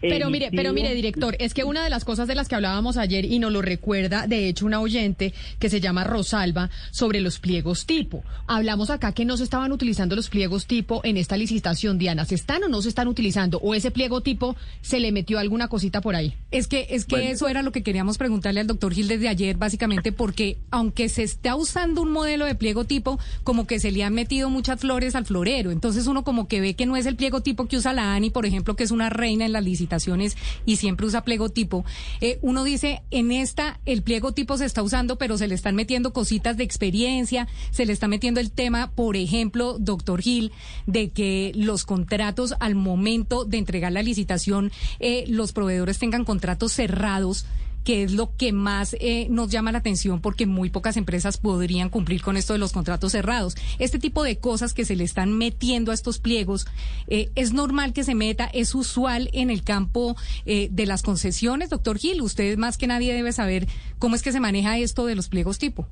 pero 0.00 0.30
mire, 0.30 0.50
pero 0.50 0.72
mire, 0.72 0.94
director, 0.94 1.36
es 1.38 1.54
que 1.54 1.64
una 1.64 1.84
de 1.84 1.90
las 1.90 2.04
cosas 2.04 2.28
de 2.28 2.34
las 2.34 2.48
que 2.48 2.54
hablábamos 2.54 2.96
ayer 2.96 3.24
y 3.24 3.38
nos 3.38 3.52
lo 3.52 3.62
recuerda, 3.62 4.26
de 4.26 4.48
hecho, 4.48 4.66
una 4.66 4.80
oyente 4.80 5.32
que 5.58 5.68
se 5.68 5.80
llama 5.80 6.04
Rosalba 6.04 6.70
sobre 6.90 7.20
los 7.20 7.38
pliegos 7.38 7.86
tipo. 7.86 8.24
Hablamos 8.46 8.90
acá 8.90 9.12
que 9.12 9.24
no 9.24 9.36
se 9.36 9.44
estaban 9.44 9.72
utilizando 9.72 10.16
los 10.16 10.28
pliegos 10.28 10.66
tipo 10.66 11.00
en 11.04 11.16
esta 11.16 11.36
licitación, 11.36 11.98
Diana. 11.98 12.24
¿Se 12.24 12.34
están 12.34 12.62
o 12.64 12.68
no 12.68 12.82
se 12.82 12.88
están 12.88 13.08
utilizando? 13.08 13.58
¿O 13.58 13.74
ese 13.74 13.90
pliego 13.90 14.20
tipo 14.20 14.56
se 14.80 15.00
le 15.00 15.12
metió 15.12 15.38
alguna 15.38 15.68
cosita 15.68 16.00
por 16.00 16.14
ahí? 16.14 16.34
Es 16.50 16.66
que, 16.66 16.86
es 16.90 17.04
que 17.04 17.30
eso 17.30 17.48
era 17.48 17.62
lo 17.62 17.72
que 17.72 17.82
queríamos 17.82 18.18
preguntarle 18.18 18.60
al 18.60 18.66
doctor 18.66 18.92
Gil 18.92 19.08
desde 19.08 19.28
ayer, 19.28 19.56
básicamente, 19.56 20.12
porque 20.12 20.58
aunque 20.70 21.08
se 21.08 21.22
está 21.22 21.56
usando 21.56 22.02
un 22.02 22.12
modelo 22.12 22.44
de 22.44 22.54
pliego 22.54 22.84
tipo, 22.84 23.18
como 23.44 23.66
que 23.66 23.78
se 23.78 23.90
le 23.90 24.04
han 24.04 24.14
metido 24.14 24.50
muchas 24.50 24.80
flores 24.80 25.14
al 25.14 25.26
florero. 25.26 25.70
Entonces 25.70 26.06
uno 26.06 26.24
como 26.24 26.48
que 26.48 26.60
ve 26.60 26.74
que 26.74 26.86
no 26.86 26.96
es 26.96 27.06
el 27.06 27.16
pliego 27.16 27.40
tipo 27.40 27.66
que 27.66 27.76
usa 27.76 27.92
la 27.92 28.14
ANI, 28.14 28.30
por 28.30 28.46
ejemplo, 28.46 28.76
que 28.76 28.84
es 28.84 28.90
una 28.90 29.10
reina 29.10 29.44
en 29.44 29.52
la 29.52 29.60
licitaciones 29.72 30.36
y 30.66 30.76
siempre 30.76 31.06
usa 31.06 31.24
pliego 31.24 31.48
tipo, 31.48 31.84
eh, 32.20 32.38
uno 32.42 32.62
dice, 32.64 33.02
en 33.10 33.32
esta 33.32 33.80
el 33.86 34.02
pliego 34.02 34.32
tipo 34.32 34.56
se 34.58 34.66
está 34.66 34.82
usando, 34.82 35.16
pero 35.16 35.38
se 35.38 35.48
le 35.48 35.54
están 35.54 35.74
metiendo 35.74 36.12
cositas 36.12 36.56
de 36.56 36.64
experiencia, 36.64 37.48
se 37.70 37.86
le 37.86 37.92
está 37.92 38.06
metiendo 38.06 38.40
el 38.40 38.50
tema, 38.50 38.90
por 38.90 39.16
ejemplo, 39.16 39.78
doctor 39.78 40.20
Gil, 40.20 40.52
de 40.86 41.10
que 41.10 41.52
los 41.54 41.84
contratos 41.84 42.54
al 42.60 42.74
momento 42.74 43.44
de 43.44 43.58
entregar 43.58 43.92
la 43.92 44.02
licitación, 44.02 44.70
eh, 45.00 45.24
los 45.28 45.52
proveedores 45.52 45.98
tengan 45.98 46.24
contratos 46.24 46.72
cerrados 46.72 47.46
que 47.84 48.02
es 48.02 48.12
lo 48.12 48.36
que 48.36 48.52
más 48.52 48.96
eh, 49.00 49.26
nos 49.30 49.50
llama 49.50 49.72
la 49.72 49.78
atención 49.78 50.20
porque 50.20 50.46
muy 50.46 50.70
pocas 50.70 50.96
empresas 50.96 51.38
podrían 51.38 51.88
cumplir 51.88 52.22
con 52.22 52.36
esto 52.36 52.52
de 52.52 52.58
los 52.58 52.72
contratos 52.72 53.12
cerrados. 53.12 53.56
Este 53.78 53.98
tipo 53.98 54.22
de 54.22 54.38
cosas 54.38 54.74
que 54.74 54.84
se 54.84 54.96
le 54.96 55.04
están 55.04 55.36
metiendo 55.36 55.90
a 55.90 55.94
estos 55.94 56.18
pliegos, 56.18 56.66
eh, 57.08 57.30
¿es 57.34 57.52
normal 57.52 57.92
que 57.92 58.04
se 58.04 58.14
meta? 58.14 58.46
¿Es 58.52 58.74
usual 58.74 59.28
en 59.32 59.50
el 59.50 59.62
campo 59.62 60.16
eh, 60.46 60.68
de 60.70 60.86
las 60.86 61.02
concesiones? 61.02 61.70
Doctor 61.70 61.98
Gil, 61.98 62.22
usted 62.22 62.56
más 62.56 62.78
que 62.78 62.86
nadie 62.86 63.14
debe 63.14 63.32
saber 63.32 63.66
cómo 63.98 64.14
es 64.14 64.22
que 64.22 64.32
se 64.32 64.40
maneja 64.40 64.78
esto 64.78 65.06
de 65.06 65.14
los 65.14 65.28
pliegos 65.28 65.58
tipo. 65.58 65.88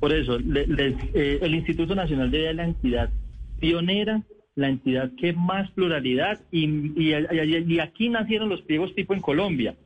Por 0.00 0.12
eso, 0.12 0.36
el 0.36 1.54
Instituto 1.54 1.94
Nacional 1.94 2.30
de 2.30 2.52
la 2.52 2.64
entidad 2.64 3.10
pionera 3.58 4.22
la 4.56 4.68
entidad 4.68 5.12
que 5.18 5.34
más 5.34 5.70
pluralidad 5.72 6.40
y, 6.50 6.66
y, 6.98 7.78
aquí 7.78 8.08
nacieron 8.08 8.48
los 8.48 8.62
pliegos 8.62 8.94
tipo 8.94 9.12
en 9.12 9.20
Colombia 9.20 9.76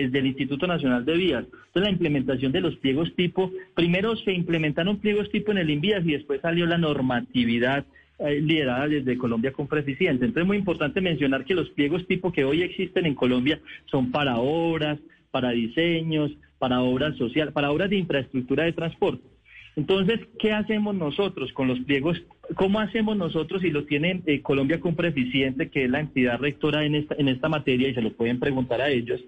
desde 0.00 0.18
el 0.18 0.26
Instituto 0.26 0.66
Nacional 0.66 1.04
de 1.04 1.16
Vías. 1.16 1.44
Entonces, 1.44 1.82
la 1.82 1.90
implementación 1.90 2.52
de 2.52 2.60
los 2.60 2.76
pliegos 2.76 3.14
tipo, 3.14 3.52
primero 3.74 4.16
se 4.16 4.32
implementaron 4.32 4.98
pliegos 4.98 5.30
tipo 5.30 5.52
en 5.52 5.58
el 5.58 5.70
INVIAS 5.70 6.04
y 6.04 6.12
después 6.12 6.40
salió 6.40 6.66
la 6.66 6.78
normatividad 6.78 7.84
eh, 8.18 8.40
liderada 8.40 8.88
desde 8.88 9.18
Colombia 9.18 9.52
con 9.52 9.66
Preeficiente. 9.66 10.24
Entonces, 10.24 10.42
es 10.42 10.46
muy 10.46 10.56
importante 10.56 11.00
mencionar 11.00 11.44
que 11.44 11.54
los 11.54 11.70
pliegos 11.70 12.06
tipo 12.06 12.32
que 12.32 12.44
hoy 12.44 12.62
existen 12.62 13.06
en 13.06 13.14
Colombia 13.14 13.60
son 13.86 14.10
para 14.10 14.38
obras, 14.38 14.98
para 15.30 15.50
diseños, 15.50 16.30
para 16.58 16.80
obras 16.82 17.16
sociales, 17.16 17.52
para 17.52 17.70
obras 17.72 17.90
de 17.90 17.96
infraestructura 17.96 18.64
de 18.64 18.72
transporte. 18.72 19.24
Entonces, 19.74 20.20
¿qué 20.38 20.52
hacemos 20.52 20.94
nosotros 20.94 21.52
con 21.52 21.66
los 21.66 21.80
pliegos? 21.80 22.22
¿Cómo 22.56 22.78
hacemos 22.78 23.16
nosotros 23.16 23.62
si 23.62 23.70
lo 23.70 23.84
tiene 23.84 24.22
eh, 24.26 24.42
Colombia 24.42 24.78
con 24.78 24.94
Preeficiente, 24.94 25.70
que 25.70 25.84
es 25.84 25.90
la 25.90 26.00
entidad 26.00 26.38
rectora 26.38 26.84
en 26.84 26.94
esta, 26.94 27.14
en 27.16 27.28
esta 27.28 27.48
materia, 27.48 27.88
y 27.88 27.94
se 27.94 28.02
lo 28.02 28.12
pueden 28.12 28.38
preguntar 28.38 28.82
a 28.82 28.90
ellos? 28.90 29.20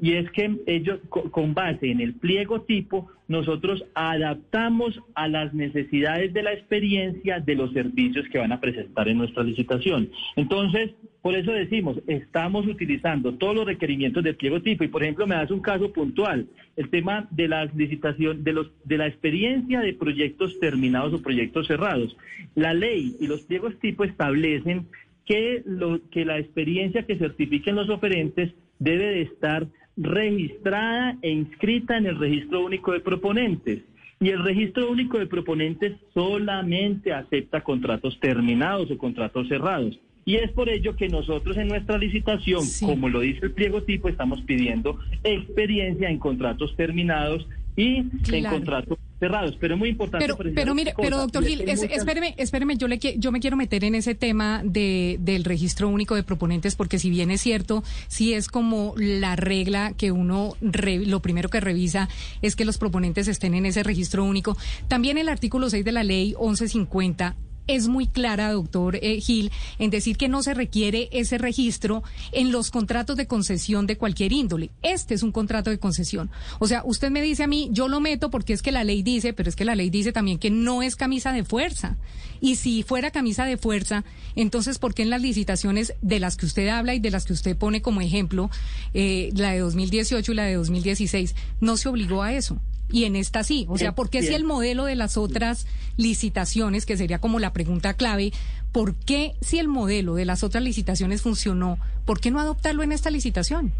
Y 0.00 0.14
es 0.14 0.30
que 0.32 0.56
ellos, 0.66 1.00
con 1.08 1.54
base 1.54 1.90
en 1.90 2.00
el 2.00 2.14
pliego 2.14 2.62
tipo, 2.62 3.10
nosotros 3.28 3.84
adaptamos 3.94 5.00
a 5.14 5.28
las 5.28 5.54
necesidades 5.54 6.32
de 6.32 6.42
la 6.42 6.52
experiencia 6.52 7.38
de 7.38 7.54
los 7.54 7.72
servicios 7.72 8.26
que 8.30 8.38
van 8.38 8.52
a 8.52 8.60
presentar 8.60 9.08
en 9.08 9.18
nuestra 9.18 9.44
licitación. 9.44 10.10
Entonces, 10.36 10.90
por 11.22 11.34
eso 11.36 11.52
decimos, 11.52 11.96
estamos 12.06 12.66
utilizando 12.66 13.34
todos 13.34 13.54
los 13.54 13.66
requerimientos 13.66 14.24
del 14.24 14.36
pliego 14.36 14.60
tipo 14.60 14.84
y, 14.84 14.88
por 14.88 15.02
ejemplo, 15.02 15.26
me 15.26 15.36
das 15.36 15.50
un 15.50 15.60
caso 15.60 15.92
puntual, 15.92 16.48
el 16.76 16.90
tema 16.90 17.28
de 17.30 17.48
la 17.48 17.64
licitación, 17.66 18.42
de, 18.42 18.52
los, 18.52 18.72
de 18.84 18.98
la 18.98 19.06
experiencia 19.06 19.80
de 19.80 19.94
proyectos 19.94 20.58
terminados 20.58 21.14
o 21.14 21.22
proyectos 21.22 21.68
cerrados. 21.68 22.16
La 22.56 22.74
ley 22.74 23.16
y 23.20 23.26
los 23.28 23.42
pliegos 23.42 23.78
tipo 23.78 24.04
establecen 24.04 24.86
que, 25.24 25.62
lo, 25.64 26.00
que 26.10 26.24
la 26.24 26.38
experiencia 26.38 27.06
que 27.06 27.16
certifiquen 27.16 27.76
los 27.76 27.88
oferentes 27.88 28.52
debe 28.78 29.06
de 29.06 29.22
estar 29.22 29.66
registrada 29.96 31.16
e 31.22 31.30
inscrita 31.30 31.96
en 31.96 32.06
el 32.06 32.18
registro 32.18 32.64
único 32.64 32.92
de 32.92 33.00
proponentes. 33.00 33.82
Y 34.20 34.30
el 34.30 34.42
registro 34.42 34.90
único 34.90 35.18
de 35.18 35.26
proponentes 35.26 35.92
solamente 36.14 37.12
acepta 37.12 37.62
contratos 37.62 38.18
terminados 38.20 38.90
o 38.90 38.98
contratos 38.98 39.48
cerrados. 39.48 39.98
Y 40.24 40.36
es 40.36 40.50
por 40.52 40.70
ello 40.70 40.96
que 40.96 41.08
nosotros 41.08 41.56
en 41.58 41.68
nuestra 41.68 41.98
licitación, 41.98 42.64
como 42.80 43.08
lo 43.08 43.20
dice 43.20 43.40
el 43.42 43.52
pliego 43.52 43.82
tipo, 43.82 44.08
estamos 44.08 44.40
pidiendo 44.42 44.98
experiencia 45.22 46.08
en 46.08 46.18
contratos 46.18 46.74
terminados 46.76 47.46
y 47.76 47.96
en 48.32 48.44
contratos 48.48 48.98
cerrados. 49.24 49.56
Pero 49.58 49.74
es 49.74 49.78
muy 49.78 49.88
importante. 49.88 50.26
Pero, 50.26 50.54
pero 50.54 50.74
mire, 50.74 50.94
pero 51.00 51.18
doctor 51.18 51.44
Gil, 51.44 51.62
espéreme, 51.62 52.34
espéreme, 52.36 52.76
yo, 52.76 52.88
le, 52.88 52.98
yo 52.98 53.32
me 53.32 53.40
quiero 53.40 53.56
meter 53.56 53.84
en 53.84 53.94
ese 53.94 54.14
tema 54.14 54.62
de, 54.64 55.16
del 55.20 55.44
registro 55.44 55.88
único 55.88 56.14
de 56.14 56.22
proponentes, 56.22 56.76
porque 56.76 56.98
si 56.98 57.10
bien 57.10 57.30
es 57.30 57.40
cierto, 57.40 57.82
si 58.08 58.34
es 58.34 58.48
como 58.48 58.94
la 58.96 59.36
regla 59.36 59.92
que 59.96 60.12
uno, 60.12 60.56
lo 60.60 61.20
primero 61.20 61.48
que 61.48 61.60
revisa 61.60 62.08
es 62.42 62.56
que 62.56 62.64
los 62.64 62.78
proponentes 62.78 63.28
estén 63.28 63.54
en 63.54 63.66
ese 63.66 63.82
registro 63.82 64.24
único. 64.24 64.56
También 64.88 65.18
el 65.18 65.28
artículo 65.28 65.70
6 65.70 65.84
de 65.84 65.92
la 65.92 66.04
ley 66.04 66.34
1150 66.38 67.36
es 67.66 67.88
muy 67.88 68.06
clara, 68.06 68.52
doctor 68.52 68.96
eh, 68.96 69.20
Gil, 69.20 69.50
en 69.78 69.90
decir 69.90 70.16
que 70.16 70.28
no 70.28 70.42
se 70.42 70.54
requiere 70.54 71.08
ese 71.12 71.38
registro 71.38 72.02
en 72.32 72.52
los 72.52 72.70
contratos 72.70 73.16
de 73.16 73.26
concesión 73.26 73.86
de 73.86 73.96
cualquier 73.96 74.32
índole. 74.32 74.70
Este 74.82 75.14
es 75.14 75.22
un 75.22 75.32
contrato 75.32 75.70
de 75.70 75.78
concesión. 75.78 76.30
O 76.58 76.66
sea, 76.66 76.82
usted 76.84 77.10
me 77.10 77.22
dice 77.22 77.44
a 77.44 77.46
mí, 77.46 77.68
yo 77.72 77.88
lo 77.88 78.00
meto 78.00 78.30
porque 78.30 78.52
es 78.52 78.62
que 78.62 78.72
la 78.72 78.84
ley 78.84 79.02
dice, 79.02 79.32
pero 79.32 79.48
es 79.48 79.56
que 79.56 79.64
la 79.64 79.74
ley 79.74 79.90
dice 79.90 80.12
también 80.12 80.38
que 80.38 80.50
no 80.50 80.82
es 80.82 80.96
camisa 80.96 81.32
de 81.32 81.44
fuerza. 81.44 81.96
Y 82.40 82.56
si 82.56 82.82
fuera 82.82 83.10
camisa 83.10 83.44
de 83.44 83.56
fuerza, 83.56 84.04
entonces, 84.36 84.78
¿por 84.78 84.94
qué 84.94 85.02
en 85.02 85.10
las 85.10 85.22
licitaciones 85.22 85.94
de 86.02 86.20
las 86.20 86.36
que 86.36 86.46
usted 86.46 86.68
habla 86.68 86.94
y 86.94 86.98
de 86.98 87.10
las 87.10 87.24
que 87.24 87.32
usted 87.32 87.56
pone 87.56 87.80
como 87.80 88.00
ejemplo, 88.00 88.50
eh, 88.92 89.30
la 89.34 89.52
de 89.52 89.60
2018 89.60 90.32
y 90.32 90.34
la 90.34 90.44
de 90.44 90.54
2016, 90.54 91.34
no 91.60 91.76
se 91.76 91.88
obligó 91.88 92.22
a 92.22 92.32
eso? 92.34 92.60
Y 92.90 93.04
en 93.04 93.16
esta 93.16 93.42
sí. 93.44 93.66
O 93.68 93.78
sea, 93.78 93.94
¿por 93.94 94.10
qué 94.10 94.22
si 94.22 94.34
el 94.34 94.44
modelo 94.44 94.84
de 94.84 94.94
las 94.94 95.16
otras 95.16 95.66
licitaciones, 95.96 96.86
que 96.86 96.96
sería 96.96 97.18
como 97.18 97.38
la 97.38 97.52
pregunta 97.52 97.94
clave, 97.94 98.32
¿por 98.72 98.94
qué 98.94 99.32
si 99.40 99.58
el 99.58 99.68
modelo 99.68 100.14
de 100.14 100.24
las 100.24 100.44
otras 100.44 100.62
licitaciones 100.62 101.22
funcionó, 101.22 101.78
por 102.04 102.20
qué 102.20 102.30
no 102.30 102.40
adoptarlo 102.40 102.82
en 102.82 102.92
esta 102.92 103.10
licitación? 103.10 103.72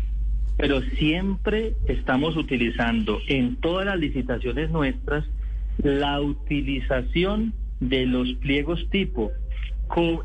Pero 0.57 0.81
siempre 0.99 1.75
estamos 1.89 2.37
utilizando 2.37 3.19
en 3.29 3.57
todas 3.57 3.87
las 3.87 3.99
licitaciones 3.99 4.71
nuestras 4.71 5.25
la 5.79 6.21
utilización 6.21 7.53
de 7.81 8.07
los 8.07 8.33
pliegos 8.35 8.89
tipo 8.91 9.33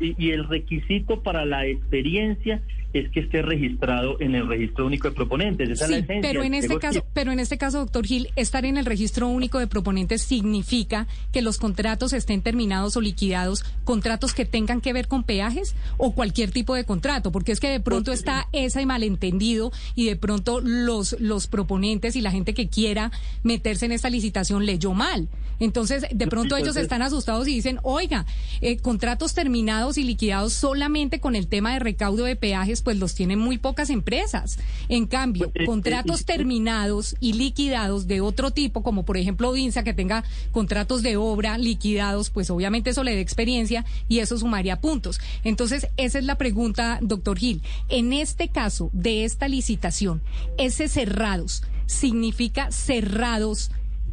y 0.00 0.30
el 0.30 0.48
requisito 0.48 1.22
para 1.22 1.44
la 1.44 1.66
experiencia 1.66 2.62
es 2.92 3.10
que 3.10 3.20
esté 3.20 3.42
registrado 3.42 4.20
en 4.20 4.34
el 4.34 4.48
registro 4.48 4.86
único 4.86 5.08
de 5.08 5.14
proponentes. 5.14 5.78
sí, 5.78 6.04
pero 6.20 6.42
en 6.42 6.54
este 6.54 6.78
caso, 6.78 7.04
pero 7.12 7.32
en 7.32 7.38
este 7.38 7.58
caso, 7.58 7.78
doctor 7.78 8.06
Gil, 8.06 8.28
estar 8.36 8.64
en 8.64 8.76
el 8.76 8.84
registro 8.84 9.28
único 9.28 9.58
de 9.58 9.66
proponentes 9.66 10.22
significa 10.22 11.06
que 11.32 11.42
los 11.42 11.58
contratos 11.58 12.12
estén 12.12 12.42
terminados 12.42 12.96
o 12.96 13.00
liquidados, 13.00 13.64
contratos 13.84 14.34
que 14.34 14.44
tengan 14.44 14.80
que 14.80 14.92
ver 14.92 15.08
con 15.08 15.22
peajes 15.22 15.74
o 15.98 16.12
cualquier 16.12 16.50
tipo 16.50 16.74
de 16.74 16.84
contrato, 16.84 17.32
porque 17.32 17.52
es 17.52 17.60
que 17.60 17.68
de 17.68 17.80
pronto 17.80 18.12
está 18.12 18.48
ese 18.52 18.84
malentendido 18.86 19.72
y 19.94 20.06
de 20.06 20.16
pronto 20.16 20.60
los 20.60 21.16
los 21.20 21.46
proponentes 21.46 22.16
y 22.16 22.20
la 22.20 22.30
gente 22.30 22.54
que 22.54 22.68
quiera 22.68 23.12
meterse 23.42 23.86
en 23.86 23.92
esta 23.92 24.10
licitación 24.10 24.66
leyó 24.66 24.94
mal. 24.94 25.28
Entonces, 25.60 26.06
de 26.10 26.26
pronto 26.26 26.56
ellos 26.56 26.76
están 26.76 27.02
asustados 27.02 27.46
y 27.46 27.54
dicen, 27.54 27.78
oiga, 27.82 28.24
eh, 28.62 28.78
contratos 28.78 29.34
terminados 29.34 29.98
y 29.98 30.04
liquidados 30.04 30.54
solamente 30.54 31.20
con 31.20 31.36
el 31.36 31.48
tema 31.48 31.74
de 31.74 31.80
recaudo 31.80 32.24
de 32.24 32.34
peajes 32.34 32.79
pues 32.82 32.98
los 32.98 33.14
tienen 33.14 33.38
muy 33.38 33.58
pocas 33.58 33.90
empresas. 33.90 34.58
En 34.88 35.06
cambio, 35.06 35.50
pues, 35.50 35.66
contratos 35.66 36.24
terminados 36.24 37.16
y 37.20 37.34
liquidados 37.34 38.06
de 38.06 38.20
otro 38.20 38.50
tipo, 38.50 38.82
como 38.82 39.04
por 39.04 39.16
ejemplo 39.16 39.52
DINSA, 39.52 39.82
que 39.82 39.94
tenga 39.94 40.24
contratos 40.52 41.02
de 41.02 41.16
obra 41.16 41.58
liquidados, 41.58 42.30
pues 42.30 42.50
obviamente 42.50 42.90
eso 42.90 43.04
le 43.04 43.14
da 43.14 43.20
experiencia 43.20 43.84
y 44.08 44.18
eso 44.18 44.38
sumaría 44.38 44.80
puntos. 44.80 45.20
Entonces, 45.44 45.88
esa 45.96 46.18
es 46.18 46.24
la 46.24 46.36
pregunta, 46.36 46.98
doctor 47.02 47.38
Gil. 47.38 47.62
En 47.88 48.12
este 48.12 48.48
caso 48.48 48.90
de 48.92 49.24
esta 49.24 49.48
licitación, 49.48 50.22
ese 50.58 50.88
cerrados 50.88 51.62
significa 51.86 52.70
cerrados 52.70 53.70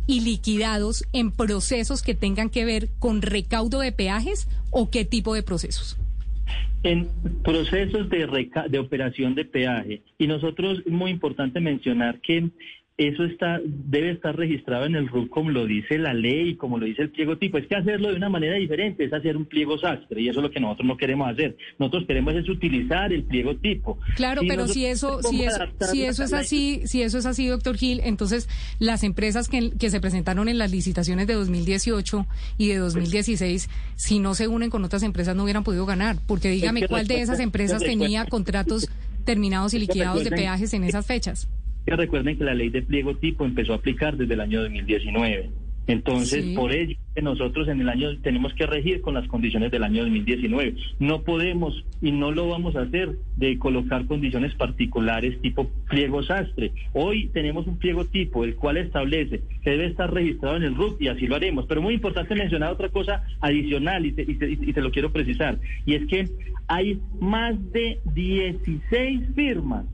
y 0.07 0.21
liquidados 0.21 1.03
en 1.11 1.31
procesos 1.31 2.01
que 2.01 2.15
tengan 2.15 2.49
que 2.49 2.65
ver 2.65 2.89
con 2.99 3.21
recaudo 3.21 3.79
de 3.79 3.91
peajes 3.91 4.47
o 4.71 4.89
qué 4.89 5.05
tipo 5.05 5.33
de 5.33 5.43
procesos? 5.43 5.97
En 6.87 7.09
procesos 7.43 8.09
de, 8.09 8.49
de 8.69 8.79
operación 8.79 9.35
de 9.35 9.45
peaje. 9.45 10.01
Y 10.17 10.27
nosotros, 10.27 10.81
es 10.85 10.91
muy 10.91 11.11
importante 11.11 11.59
mencionar 11.59 12.21
que 12.21 12.49
eso 12.97 13.25
está 13.25 13.61
debe 13.63 14.09
estar 14.09 14.35
registrado 14.35 14.85
en 14.85 14.95
el 14.95 15.07
RUC 15.07 15.29
como 15.29 15.51
lo 15.51 15.67
dice 15.67 15.99
la 15.99 16.15
ley, 16.15 16.55
como 16.55 16.79
lo 16.79 16.87
dice 16.87 17.03
el 17.03 17.11
pliego 17.11 17.37
tipo. 17.37 17.59
Es 17.59 17.67
que 17.67 17.75
hacerlo 17.75 18.09
de 18.09 18.15
una 18.15 18.27
manera 18.27 18.55
diferente 18.55 19.03
es 19.03 19.13
hacer 19.13 19.37
un 19.37 19.45
pliego 19.45 19.77
sastre 19.77 20.19
y 20.19 20.29
eso 20.29 20.39
es 20.39 20.43
lo 20.43 20.49
que 20.49 20.59
nosotros 20.59 20.87
no 20.87 20.97
queremos 20.97 21.29
hacer. 21.29 21.55
Nosotros 21.77 22.05
queremos 22.07 22.33
es 22.33 22.49
utilizar 22.49 23.13
el 23.13 23.23
pliego 23.23 23.55
tipo. 23.57 23.99
Claro, 24.15 24.41
pero 24.47 24.67
si 24.67 24.87
eso 24.87 25.21
si 25.21 25.43
eso, 25.43 25.63
si 25.91 26.05
eso 26.05 26.23
es 26.23 26.33
así, 26.33 26.81
si 26.85 27.03
eso 27.03 27.19
es 27.19 27.27
así, 27.27 27.45
doctor 27.45 27.77
Gil, 27.77 28.01
entonces 28.03 28.49
las 28.79 29.03
empresas 29.03 29.47
que, 29.47 29.69
que 29.77 29.91
se 29.91 30.01
presentaron 30.01 30.49
en 30.49 30.57
las 30.57 30.71
licitaciones 30.71 31.27
de 31.27 31.35
2018 31.35 32.25
y 32.57 32.69
de 32.69 32.77
2016, 32.77 33.69
si 33.95 34.17
no 34.17 34.33
se 34.33 34.47
unen 34.47 34.71
con 34.71 34.83
otras 34.83 35.03
empresas 35.03 35.35
no 35.35 35.43
hubieran 35.43 35.63
podido 35.63 35.85
ganar, 35.85 36.15
porque 36.25 36.49
dígame 36.49 36.87
cuál 36.87 37.05
de 37.05 37.21
esas 37.21 37.39
empresas 37.39 37.83
tenía 37.83 38.25
contratos 38.25 38.89
terminados 39.23 39.75
y 39.75 39.79
liquidados 39.79 40.23
de 40.23 40.31
peajes 40.31 40.73
en 40.73 40.83
esas 40.83 41.05
fechas 41.05 41.47
recuerden 41.95 42.37
que 42.37 42.43
la 42.43 42.53
ley 42.53 42.69
de 42.69 42.81
pliego 42.81 43.15
tipo 43.15 43.45
empezó 43.45 43.73
a 43.73 43.77
aplicar 43.77 44.17
desde 44.17 44.33
el 44.33 44.41
año 44.41 44.61
2019. 44.61 45.49
Entonces, 45.87 46.45
por 46.53 46.73
ello, 46.73 46.97
nosotros 47.21 47.69
en 47.69 47.79
el 47.79 47.87
año 47.87 48.17
tenemos 48.21 48.53
que 48.53 48.65
regir 48.65 48.99
con 48.99 49.13
las 49.13 49.25
condiciones 49.29 49.71
del 49.71 49.83
año 49.83 50.03
2019. 50.03 50.75
No 50.99 51.21
podemos 51.21 51.85
y 52.01 52.11
no 52.11 52.31
lo 52.31 52.49
vamos 52.49 52.75
a 52.75 52.81
hacer 52.81 53.15
de 53.37 53.57
colocar 53.57 54.05
condiciones 54.05 54.53
particulares 54.55 55.39
tipo 55.41 55.71
pliego 55.89 56.23
sastre. 56.23 56.73
Hoy 56.91 57.29
tenemos 57.29 57.67
un 57.67 57.77
pliego 57.77 58.03
tipo, 58.03 58.43
el 58.43 58.55
cual 58.55 58.75
establece 58.75 59.41
que 59.63 59.71
debe 59.71 59.85
estar 59.87 60.13
registrado 60.13 60.57
en 60.57 60.63
el 60.63 60.75
RUT 60.75 61.01
y 61.01 61.07
así 61.07 61.25
lo 61.25 61.37
haremos. 61.37 61.65
Pero 61.67 61.81
muy 61.81 61.93
importante 61.93 62.35
mencionar 62.35 62.73
otra 62.73 62.89
cosa 62.89 63.23
adicional 63.39 64.05
y 64.05 64.11
te, 64.11 64.23
y 64.23 64.73
te 64.73 64.81
lo 64.81 64.91
quiero 64.91 65.13
precisar, 65.13 65.57
y 65.85 65.95
es 65.95 66.05
que 66.07 66.27
hay 66.67 66.99
más 67.21 67.55
de 67.71 68.01
16 68.13 69.21
firmas 69.35 69.85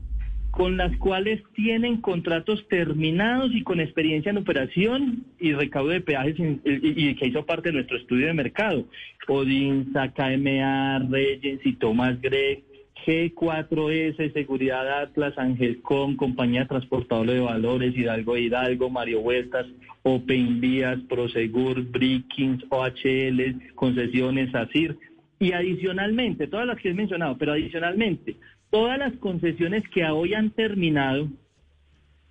con 0.56 0.76
las 0.76 0.96
cuales 0.98 1.42
tienen 1.54 2.00
contratos 2.00 2.64
terminados 2.68 3.50
y 3.52 3.62
con 3.62 3.80
experiencia 3.80 4.30
en 4.30 4.38
operación 4.38 5.24
y 5.40 5.52
recaudo 5.52 5.88
de 5.88 6.00
peajes 6.00 6.36
y, 6.38 7.14
que 7.16 7.26
hizo 7.26 7.44
parte 7.44 7.70
de 7.70 7.74
nuestro 7.74 7.96
estudio 7.96 8.28
de 8.28 8.34
mercado. 8.34 8.84
Odinsa, 9.26 10.12
KMA, 10.12 11.00
Reyes 11.10 11.60
y 11.64 11.72
Thomas 11.72 12.20
Gregg, 12.20 12.62
G4S, 13.04 14.32
Seguridad 14.32 15.02
Atlas, 15.02 15.36
Angelcom, 15.36 16.14
Compañía 16.14 16.68
Transportadora 16.68 17.32
de 17.32 17.40
Valores, 17.40 17.96
Hidalgo 17.96 18.36
Hidalgo, 18.36 18.90
Mario 18.90 19.22
Vueltas, 19.22 19.66
Open 20.04 20.60
Vías, 20.60 21.00
Prosegur, 21.08 21.82
Brickings, 21.82 22.64
OHL, 22.68 23.74
Concesiones, 23.74 24.54
ASIR. 24.54 24.96
Y 25.40 25.52
adicionalmente, 25.52 26.46
todas 26.46 26.66
las 26.66 26.78
que 26.78 26.90
he 26.90 26.94
mencionado, 26.94 27.36
pero 27.36 27.52
adicionalmente, 27.52 28.36
todas 28.74 28.98
las 28.98 29.12
concesiones 29.18 29.88
que 29.90 30.04
hoy 30.04 30.34
han 30.34 30.50
terminado, 30.50 31.28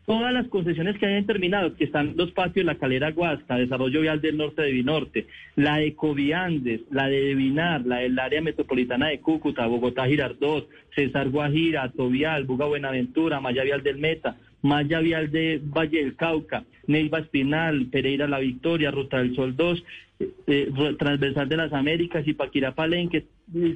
todas 0.05 0.33
las 0.33 0.45
concesiones 0.49 0.97
que 0.97 1.05
hayan 1.05 1.25
terminado, 1.25 1.73
que 1.77 1.85
están 1.85 2.15
los 2.17 2.33
patios, 2.33 2.65
la 2.65 2.75
calera 2.75 3.11
Guasca, 3.11 3.55
Desarrollo 3.55 4.01
Vial 4.01 4.19
del 4.19 4.35
Norte 4.35 4.61
de 4.61 4.73
Vinorte, 4.73 5.27
la 5.55 5.77
de 5.77 5.95
Coviandes, 5.95 6.81
la 6.91 7.07
de 7.07 7.33
Vinar, 7.35 7.85
la 7.85 7.99
del 7.99 8.19
área 8.19 8.41
metropolitana 8.41 9.07
de 9.07 9.21
Cúcuta, 9.21 9.65
Bogotá 9.67 10.05
Girardot, 10.05 10.67
César 10.93 11.29
Guajira, 11.29 11.89
Tovial, 11.93 12.43
Buga 12.43 12.65
Buenaventura, 12.65 13.39
Maya 13.39 13.63
Vial 13.63 13.81
del 13.81 13.99
Meta, 13.99 14.35
Maya 14.63 14.99
Vial 14.99 15.29
de 15.29 15.61
Valle 15.63 15.99
del 16.03 16.15
Cauca, 16.15 16.63
Neiva 16.87 17.19
Espinal, 17.19 17.87
Pereira 17.91 18.27
La 18.27 18.39
Victoria, 18.39 18.89
Ruta 18.91 19.19
del 19.19 19.35
Sol 19.35 19.55
2, 19.55 19.83
eh, 20.19 20.29
eh, 20.47 20.71
Transversal 20.97 21.47
de 21.47 21.57
las 21.57 21.73
Américas, 21.73 22.27
y 22.27 22.33
Paquirá 22.33 22.73
Palenque, 22.73 23.25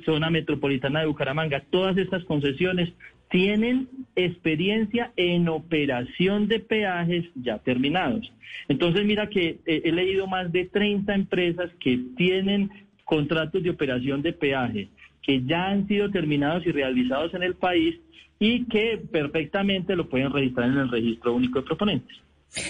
zona 0.06 0.30
metropolitana 0.30 1.02
de 1.02 1.08
Bucaramanga. 1.08 1.64
Todas 1.70 1.98
estas 1.98 2.24
concesiones 2.24 2.92
tienen 3.30 3.90
experiencia 4.16 5.12
en 5.18 5.50
operación 5.50 6.48
de 6.48 6.60
peajes 6.60 7.26
ya 7.36 7.60
terminados. 7.60 8.32
Entonces, 8.70 9.06
mira 9.06 9.28
que 9.28 9.60
eh, 9.66 9.82
he 9.84 9.92
leído 9.92 10.26
más 10.28 10.52
de 10.52 10.66
30 10.66 11.14
empresas 11.14 11.70
que 11.80 12.00
tienen 12.16 12.72
contratos 13.04 13.62
de 13.62 13.70
operación 13.70 14.22
de 14.22 14.34
peaje 14.34 14.90
que 15.28 15.44
ya 15.44 15.68
han 15.68 15.88
sido 15.90 16.10
terminados 16.10 16.66
y 16.66 16.72
realizados 16.72 17.34
en 17.34 17.44
el 17.44 17.54
país 17.56 18.00
y 18.40 18.66
que 18.66 19.02
perfectamente 19.12 19.96
lo 19.96 20.10
pueden 20.10 20.32
registrar 20.32 20.70
en 20.70 20.78
el 20.78 20.92
registro 20.92 21.34
único 21.34 21.60
de 21.60 21.66
proponentes. 21.66 22.18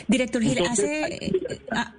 Director 0.08 0.42
Gil, 0.42 0.58
hace, 0.70 1.32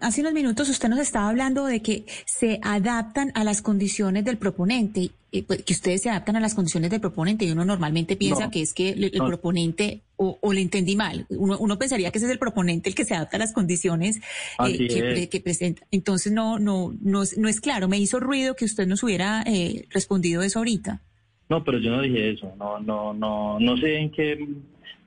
hace 0.01 0.21
unos 0.21 0.33
minutos 0.33 0.69
usted 0.69 0.89
nos 0.89 0.99
estaba 0.99 1.29
hablando 1.29 1.65
de 1.65 1.81
que 1.81 2.05
se 2.27 2.59
adaptan 2.63 3.31
a 3.35 3.45
las 3.45 3.63
condiciones 3.63 4.25
del 4.25 4.37
proponente, 4.37 5.11
pues, 5.47 5.63
que 5.63 5.73
ustedes 5.73 6.03
se 6.03 6.11
adaptan 6.11 6.37
a 6.37 6.41
las 6.41 6.55
condiciones 6.55 6.91
del 6.91 7.01
proponente 7.01 7.45
y 7.45 7.53
uno 7.53 7.65
normalmente 7.65 8.17
piensa 8.17 8.51
que 8.51 8.63
es 8.63 8.75
que 8.75 8.91
el, 8.91 9.11
proponente, 9.13 10.03
o, 10.17 10.53
le 10.53 10.61
entendí 10.61 10.97
mal, 10.97 11.27
uno, 11.31 11.79
pensaría 11.79 12.11
que 12.11 12.19
ese 12.19 12.27
es 12.27 12.33
el 12.33 12.39
proponente 12.39 12.89
el 12.89 12.95
que 12.95 13.05
se 13.05 13.15
adapta 13.15 13.37
a 13.37 13.41
las 13.41 13.53
condiciones 13.53 14.21
eh, 14.67 15.29
que, 15.29 15.41
presenta. 15.41 15.87
Entonces 15.91 16.33
no, 16.33 16.59
no, 16.59 16.95
no, 17.01 17.23
no 17.37 17.49
es 17.49 17.61
claro, 17.61 17.89
me 17.89 17.99
hizo 17.99 18.21
ruido 18.21 18.57
que 18.57 18.65
usted 18.65 18.87
nos 18.87 19.03
hubiera 19.03 19.43
eh, 19.47 19.87
respondido 19.91 20.43
eso 20.43 20.59
ahorita. 20.59 21.01
No, 21.49 21.65
pero 21.65 21.79
yo 21.79 21.91
no 21.91 22.03
dije 22.03 22.31
eso. 22.31 22.53
No, 22.59 22.79
no, 22.79 23.15
no, 23.15 23.59
no 23.59 23.77
sé 23.79 23.99
en 23.99 24.11
qué, 24.11 24.33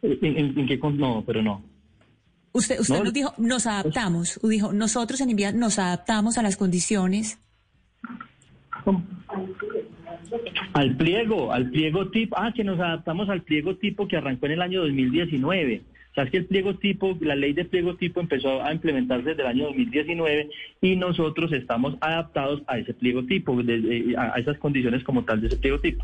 en, 0.02 0.68
qué, 0.68 0.80
no, 0.94 1.24
pero 1.26 1.42
no. 1.42 1.64
Usted, 2.54 2.80
usted 2.80 3.04
nos 3.04 3.14
dijo, 3.14 3.34
nos 3.38 3.68
adaptamos. 3.68 4.40
Dijo, 4.44 4.74
nosotros 4.74 5.22
en 5.22 5.30
Envía 5.30 5.52
nos 5.52 5.80
adaptamos 5.80 6.38
a 6.38 6.42
las 6.42 6.58
condiciones. 6.58 7.40
Al 10.74 10.96
pliego, 10.98 11.54
al 11.54 11.70
pliego 11.70 12.10
tipo, 12.10 12.36
ah, 12.38 12.52
que 12.54 12.64
nos 12.64 12.80
adaptamos 12.80 13.30
al 13.30 13.44
pliego 13.44 13.76
tipo 13.76 14.08
que 14.08 14.18
arrancó 14.18 14.48
en 14.48 14.54
el 14.54 14.62
año 14.62 14.82
2019. 14.82 15.82
O 16.12 16.14
sea, 16.14 16.26
es 16.26 16.32
que 16.32 16.38
el 16.38 16.46
pliego 16.46 16.76
tipo, 16.76 17.18
la 17.22 17.36
ley 17.36 17.54
de 17.54 17.64
pliego 17.64 17.96
tipo 17.96 18.20
empezó 18.20 18.62
a 18.62 18.74
implementarse 18.74 19.30
desde 19.30 19.44
el 19.44 19.48
año 19.48 19.66
2019 19.68 20.50
y 20.82 20.96
nosotros 20.98 21.54
estamos 21.54 21.96
adaptados 22.02 22.62
a 22.68 22.80
ese 22.80 22.94
pliego 22.94 23.24
tipo, 23.26 23.58
a 24.18 24.40
esas 24.40 24.58
condiciones 24.58 25.04
como 25.06 25.24
tal 25.24 25.40
de 25.40 25.48
ese 25.48 25.58
pliego 25.58 25.80
tipo. 25.80 26.04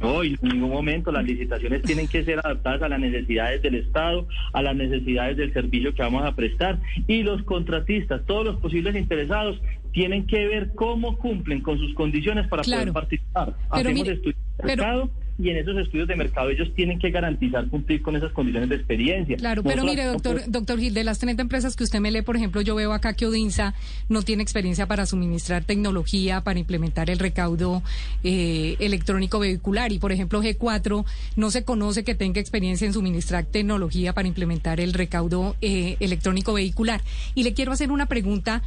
No, 0.00 0.22
en 0.22 0.36
ningún 0.42 0.70
momento 0.70 1.12
las 1.12 1.24
licitaciones 1.24 1.82
tienen 1.82 2.08
que 2.08 2.24
ser 2.24 2.40
adaptadas 2.40 2.82
a 2.82 2.88
las 2.88 3.00
necesidades 3.00 3.62
del 3.62 3.76
Estado, 3.76 4.26
a 4.52 4.62
las 4.62 4.74
necesidades 4.74 5.36
del 5.36 5.52
servicio 5.52 5.94
que 5.94 6.02
vamos 6.02 6.24
a 6.24 6.34
prestar. 6.34 6.78
Y 7.06 7.22
los 7.22 7.42
contratistas, 7.42 8.24
todos 8.26 8.44
los 8.44 8.56
posibles 8.56 8.96
interesados 8.96 9.60
tienen 9.92 10.26
que 10.26 10.46
ver 10.46 10.74
cómo 10.74 11.16
cumplen 11.18 11.60
con 11.60 11.78
sus 11.78 11.94
condiciones 11.94 12.46
para 12.48 12.62
poder 12.62 12.92
participar. 12.92 13.54
Hacemos 13.70 14.08
estudios 14.08 14.36
de 14.58 14.64
mercado 14.64 15.10
y 15.38 15.50
en 15.50 15.56
esos 15.56 15.76
estudios 15.76 16.08
de 16.08 16.16
mercado 16.16 16.50
ellos 16.50 16.68
tienen 16.74 16.98
que 16.98 17.10
garantizar 17.10 17.68
cumplir 17.68 18.02
con 18.02 18.16
esas 18.16 18.32
condiciones 18.32 18.68
de 18.68 18.74
experiencia. 18.74 19.36
Claro, 19.36 19.62
pero 19.62 19.84
mire, 19.84 20.04
doctor, 20.04 20.42
doctor 20.48 20.80
Gil, 20.80 20.94
de 20.94 21.04
las 21.04 21.20
30 21.20 21.42
empresas 21.42 21.76
que 21.76 21.84
usted 21.84 22.00
me 22.00 22.10
lee, 22.10 22.22
por 22.22 22.36
ejemplo, 22.36 22.60
yo 22.60 22.74
veo 22.74 22.92
acá 22.92 23.12
que 23.12 23.26
Odinsa 23.26 23.74
no 24.08 24.22
tiene 24.22 24.42
experiencia 24.42 24.86
para 24.86 25.06
suministrar 25.06 25.62
tecnología, 25.62 26.40
para 26.42 26.58
implementar 26.58 27.08
el 27.08 27.20
recaudo 27.20 27.82
eh, 28.24 28.76
electrónico 28.80 29.38
vehicular 29.38 29.92
y, 29.92 29.98
por 29.98 30.10
ejemplo, 30.10 30.42
G4 30.42 31.04
no 31.36 31.50
se 31.50 31.62
conoce 31.62 32.02
que 32.02 32.16
tenga 32.16 32.40
experiencia 32.40 32.86
en 32.86 32.92
suministrar 32.92 33.44
tecnología 33.44 34.12
para 34.12 34.26
implementar 34.26 34.80
el 34.80 34.92
recaudo 34.92 35.54
eh, 35.60 35.96
electrónico 36.00 36.52
vehicular. 36.52 37.00
Y 37.36 37.44
le 37.44 37.54
quiero 37.54 37.70
hacer 37.70 37.92
una 37.92 38.06
pregunta 38.06 38.62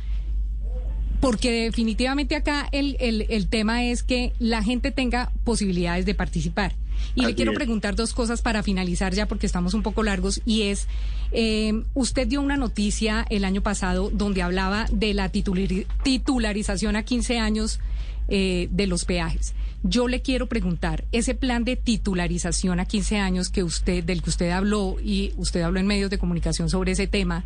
porque 1.21 1.51
definitivamente 1.63 2.35
acá 2.35 2.67
el, 2.71 2.97
el, 2.99 3.47
tema 3.47 3.85
es 3.85 4.03
que 4.03 4.33
la 4.39 4.63
gente 4.63 4.91
tenga 4.91 5.31
posibilidades 5.43 6.05
de 6.05 6.15
participar. 6.15 6.73
Y 7.15 7.25
le 7.25 7.35
quiero 7.35 7.53
preguntar 7.53 7.95
dos 7.95 8.13
cosas 8.13 8.41
para 8.41 8.63
finalizar 8.63 9.13
ya 9.13 9.27
porque 9.27 9.45
estamos 9.45 9.73
un 9.73 9.83
poco 9.83 10.03
largos 10.03 10.41
y 10.45 10.63
es, 10.63 10.87
eh, 11.31 11.83
usted 11.93 12.27
dio 12.27 12.41
una 12.41 12.57
noticia 12.57 13.25
el 13.29 13.43
año 13.43 13.61
pasado 13.61 14.09
donde 14.11 14.41
hablaba 14.41 14.85
de 14.91 15.13
la 15.13 15.29
titularización 15.29 16.95
a 16.95 17.03
15 17.03 17.39
años 17.39 17.79
eh, 18.27 18.69
de 18.71 18.87
los 18.87 19.03
peajes. 19.03 19.53
Yo 19.83 20.07
le 20.07 20.21
quiero 20.21 20.47
preguntar, 20.47 21.05
ese 21.11 21.33
plan 21.33 21.65
de 21.65 21.75
titularización 21.75 22.79
a 22.79 22.85
15 22.85 23.17
años 23.17 23.49
que 23.49 23.63
usted, 23.63 24.03
del 24.03 24.21
que 24.21 24.29
usted 24.29 24.51
habló 24.51 24.97
y 25.03 25.33
usted 25.37 25.61
habló 25.61 25.79
en 25.79 25.87
medios 25.87 26.11
de 26.11 26.19
comunicación 26.19 26.69
sobre 26.69 26.91
ese 26.91 27.07
tema, 27.07 27.43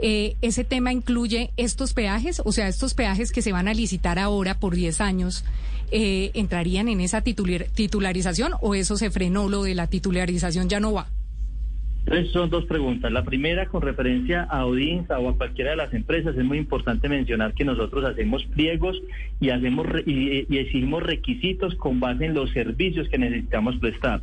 eh, 0.00 0.36
¿ese 0.40 0.62
tema 0.62 0.92
incluye 0.92 1.50
estos 1.56 1.92
peajes? 1.92 2.40
O 2.44 2.52
sea, 2.52 2.68
estos 2.68 2.94
peajes 2.94 3.32
que 3.32 3.42
se 3.42 3.52
van 3.52 3.66
a 3.66 3.74
licitar 3.74 4.20
ahora 4.20 4.60
por 4.60 4.76
10 4.76 5.00
años, 5.00 5.44
eh, 5.90 6.30
¿entrarían 6.34 6.88
en 6.88 7.00
esa 7.00 7.20
titularización 7.20 8.52
o 8.62 8.74
eso 8.76 8.91
se 8.96 9.10
frenó, 9.10 9.48
lo 9.48 9.62
de 9.62 9.74
la 9.74 9.88
titularización 9.88 10.68
ya 10.68 10.80
no 10.80 10.92
va? 10.92 11.08
Entonces 12.04 12.32
son 12.32 12.50
dos 12.50 12.64
preguntas. 12.64 13.12
La 13.12 13.24
primera, 13.24 13.66
con 13.66 13.80
referencia 13.80 14.42
a 14.42 14.66
Odinsa 14.66 15.20
o 15.20 15.28
a 15.28 15.36
cualquiera 15.36 15.70
de 15.70 15.76
las 15.76 15.94
empresas, 15.94 16.36
es 16.36 16.44
muy 16.44 16.58
importante 16.58 17.08
mencionar 17.08 17.54
que 17.54 17.64
nosotros 17.64 18.04
hacemos 18.04 18.44
pliegos 18.46 19.00
y 19.40 19.50
hacemos 19.50 19.86
y, 20.04 20.46
y 20.52 20.58
exigimos 20.58 21.02
requisitos 21.02 21.76
con 21.76 22.00
base 22.00 22.24
en 22.24 22.34
los 22.34 22.50
servicios 22.50 23.08
que 23.08 23.18
necesitamos 23.18 23.76
prestar. 23.76 24.22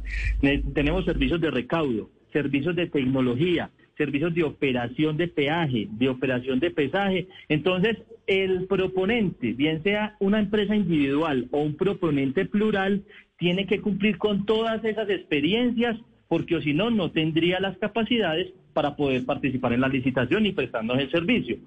tenemos 0.74 1.06
servicios 1.06 1.40
de 1.40 1.52
recaudo, 1.52 2.10
servicios 2.34 2.76
de 2.76 2.88
tecnología, 2.88 3.70
servicios 3.98 4.34
de 4.34 4.44
operación 4.44 5.18
de 5.18 5.28
peaje, 5.28 5.88
de 5.92 6.10
operación 6.10 6.60
de 6.60 6.72
pesaje. 6.72 7.28
Entonces, 7.48 7.98
el 8.28 8.66
proponente, 8.68 9.54
bien 9.54 9.84
sea 9.84 10.16
una 10.20 10.40
empresa 10.40 10.76
individual 10.76 11.48
o 11.52 11.62
un 11.62 11.76
proponente 11.76 12.46
plural, 12.46 13.04
tiene 13.40 13.66
que 13.66 13.82
cumplir 13.82 14.18
con 14.18 14.46
todas 14.46 14.84
esas 14.86 15.10
experiencias 15.10 15.98
porque 16.28 16.56
o 16.56 16.62
si 16.62 16.74
no, 16.74 16.92
no 16.92 17.10
tendría 17.10 17.60
las 17.60 17.78
capacidades 17.80 18.54
para 18.74 18.96
poder 18.96 19.26
participar 19.26 19.74
en 19.74 19.82
la 19.82 19.88
licitación 19.88 20.46
y 20.46 20.52
prestarnos 20.52 21.00
el 21.00 21.10
servicio. 21.10 21.58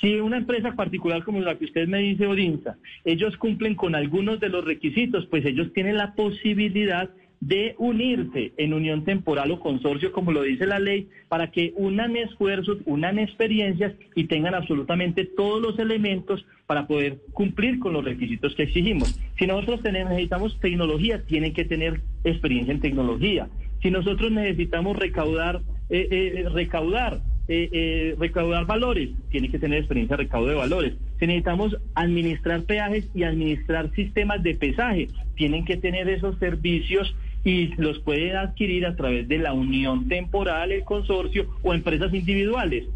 Si 0.00 0.14
una 0.20 0.36
empresa 0.36 0.72
particular 0.72 1.24
como 1.24 1.40
la 1.40 1.56
que 1.56 1.64
usted 1.64 1.88
me 1.88 1.98
dice, 1.98 2.26
Odinsa, 2.26 2.76
ellos 3.04 3.36
cumplen 3.38 3.74
con 3.74 3.94
algunos 3.94 4.38
de 4.38 4.50
los 4.50 4.64
requisitos, 4.64 5.26
pues 5.26 5.44
ellos 5.46 5.72
tienen 5.72 5.96
la 5.96 6.14
posibilidad 6.14 7.10
de 7.40 7.74
unirse 7.78 8.52
en 8.58 8.74
unión 8.74 9.04
temporal 9.04 9.50
o 9.50 9.60
consorcio, 9.60 10.12
como 10.12 10.30
lo 10.30 10.42
dice 10.42 10.66
la 10.66 10.78
ley, 10.78 11.08
para 11.28 11.50
que 11.50 11.72
unan 11.76 12.16
esfuerzos, 12.16 12.78
unan 12.84 13.18
experiencias 13.18 13.94
y 14.14 14.24
tengan 14.24 14.54
absolutamente 14.54 15.24
todos 15.24 15.60
los 15.60 15.78
elementos 15.78 16.44
para 16.66 16.86
poder 16.86 17.18
cumplir 17.32 17.78
con 17.78 17.94
los 17.94 18.04
requisitos 18.04 18.54
que 18.54 18.64
exigimos. 18.64 19.18
Si 19.38 19.46
nosotros 19.46 19.82
necesitamos 19.82 20.60
tecnología, 20.60 21.24
tienen 21.24 21.54
que 21.54 21.64
tener 21.64 22.02
experiencia 22.24 22.74
en 22.74 22.80
tecnología. 22.80 23.48
Si 23.82 23.90
nosotros 23.90 24.30
necesitamos 24.30 24.96
recaudar, 24.98 25.62
eh, 25.88 26.08
eh, 26.10 26.48
recaudar 26.50 27.22
eh, 27.52 27.68
eh, 27.72 28.16
recaudar 28.16 28.64
valores, 28.64 29.10
tiene 29.28 29.48
que 29.48 29.58
tener 29.58 29.78
experiencia 29.80 30.16
de 30.16 30.22
recaudo 30.22 30.46
de 30.50 30.54
valores. 30.54 30.94
Si 31.18 31.26
necesitamos 31.26 31.76
administrar 31.96 32.62
peajes 32.62 33.10
y 33.12 33.24
administrar 33.24 33.90
sistemas 33.96 34.40
de 34.44 34.54
pesaje, 34.54 35.08
tienen 35.34 35.64
que 35.64 35.76
tener 35.76 36.08
esos 36.08 36.38
servicios 36.38 37.12
y 37.44 37.74
los 37.76 37.98
puede 38.00 38.36
adquirir 38.36 38.86
a 38.86 38.96
través 38.96 39.28
de 39.28 39.38
la 39.38 39.52
unión 39.52 40.08
temporal, 40.08 40.72
el 40.72 40.84
consorcio 40.84 41.48
o 41.62 41.74
empresas 41.74 42.12
individuales. 42.12 42.86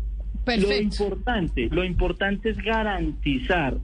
Lo 0.46 0.76
importante, 0.76 1.68
lo 1.70 1.84
importante 1.84 2.50
es 2.50 2.58
garantizar 2.58 3.78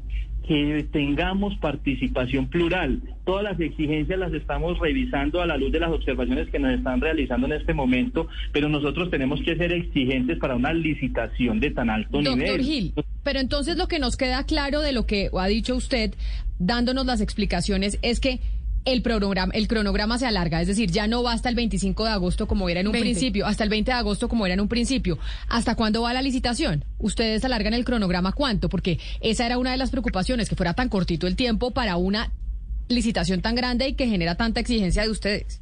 que 0.46 0.85
tengamos 0.90 1.57
participación 1.59 2.49
plural. 2.49 3.01
Todas 3.25 3.44
las 3.44 3.61
exigencias 3.61 4.18
las 4.18 4.33
estamos 4.33 4.79
revisando 4.79 5.40
a 5.40 5.46
la 5.46 5.57
luz 5.57 5.70
de 5.70 5.81
las 5.81 5.90
observaciones 5.90 6.51
que 6.51 6.59
nos 6.59 6.73
están 6.73 7.01
realizando 7.01 7.46
en 7.46 7.53
este 7.53 7.73
momento, 7.73 8.27
pero 8.53 8.68
nosotros 8.68 9.11
tenemos 9.11 9.40
que 9.42 9.57
ser 9.57 9.73
exigentes 9.73 10.38
para 10.38 10.57
una 10.57 10.73
licitación 10.73 11.61
de 11.61 11.70
tan 11.70 11.88
alto 11.88 12.20
nivel. 12.20 12.38
Doctor 12.38 12.61
Gil, 12.62 12.92
pero 13.23 13.38
entonces 13.38 13.77
lo 13.77 13.87
que 13.87 13.99
nos 13.99 14.16
queda 14.16 14.44
claro 14.44 14.81
de 14.81 14.92
lo 14.92 15.07
que 15.07 15.31
ha 15.33 15.46
dicho 15.46 15.77
usted, 15.77 16.14
dándonos 16.59 17.07
las 17.07 17.20
explicaciones, 17.20 17.99
es 18.03 18.18
que 18.18 18.40
el 18.85 19.03
cronograma, 19.03 19.53
el 19.55 19.69
cronograma 19.69 20.19
se 20.19 20.27
alarga, 20.27 20.61
es 20.61 20.69
decir, 20.69 20.90
ya 20.90 21.07
no 21.07 21.23
va 21.23 21.33
hasta 21.33 21.49
el 21.49 21.55
25 21.55 22.05
de 22.05 22.11
agosto 22.11 22.47
como 22.47 22.69
era 22.69 22.81
en 22.81 22.87
un 22.87 22.93
principio, 22.93 23.47
hasta 23.47 23.64
el 23.64 23.71
20 23.71 23.90
de 23.90 23.97
agosto 23.97 24.29
como 24.29 24.47
era 24.47 24.55
en 24.55 24.61
un 24.61 24.69
principio. 24.69 25.19
¿Hasta 25.49 25.75
cuándo 25.75 26.03
va 26.03 26.12
la 26.12 26.23
licitación? 26.23 26.85
¿Ustedes 26.99 27.45
alargan 27.45 27.75
el 27.75 27.85
cronograma 27.85 28.33
cuánto? 28.33 28.69
Porque 28.69 28.99
esa 29.21 29.47
era 29.47 29.59
una 29.59 29.73
de 29.73 29.77
las 29.77 29.90
preocupaciones, 29.90 30.49
que 30.49 30.57
fuera 30.57 30.75
tan 30.75 30.88
cortito 30.88 31.27
el 31.27 31.37
tiempo 31.37 31.73
para 31.73 31.97
una 31.97 32.33
licitación 32.88 33.40
tan 33.40 33.55
grande 33.55 33.88
y 33.88 33.95
que 33.95 34.09
genera 34.09 34.35
tanta 34.35 34.61
exigencia 34.61 35.03
de 35.03 35.11
ustedes. 35.11 35.61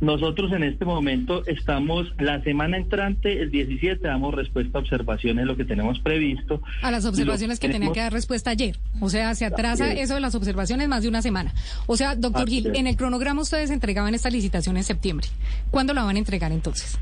Nosotros 0.00 0.52
en 0.52 0.62
este 0.62 0.84
momento 0.84 1.44
estamos, 1.46 2.12
la 2.18 2.42
semana 2.42 2.76
entrante, 2.76 3.40
el 3.40 3.50
17, 3.50 4.06
damos 4.06 4.34
respuesta 4.34 4.78
a 4.78 4.80
observaciones, 4.80 5.46
lo 5.46 5.56
que 5.56 5.64
tenemos 5.64 5.98
previsto. 6.00 6.62
A 6.82 6.90
las 6.90 7.04
observaciones 7.04 7.60
que 7.60 7.68
tenía 7.68 7.92
que 7.92 8.00
dar 8.00 8.12
respuesta 8.12 8.50
ayer. 8.50 8.76
O 9.00 9.10
sea, 9.10 9.34
se 9.34 9.44
atrasa 9.44 9.92
eso 9.92 10.14
de 10.14 10.20
las 10.20 10.34
observaciones 10.34 10.88
más 10.88 11.02
de 11.02 11.08
una 11.08 11.22
semana. 11.22 11.52
O 11.86 11.96
sea, 11.96 12.16
doctor 12.16 12.48
Gil, 12.48 12.70
en 12.74 12.86
el 12.86 12.96
cronograma 12.96 13.42
ustedes 13.42 13.70
entregaban 13.70 14.14
esta 14.14 14.30
licitación 14.30 14.76
en 14.76 14.84
septiembre. 14.84 15.28
¿Cuándo 15.70 15.94
la 15.94 16.04
van 16.04 16.16
a 16.16 16.18
entregar 16.18 16.52
entonces? 16.52 16.98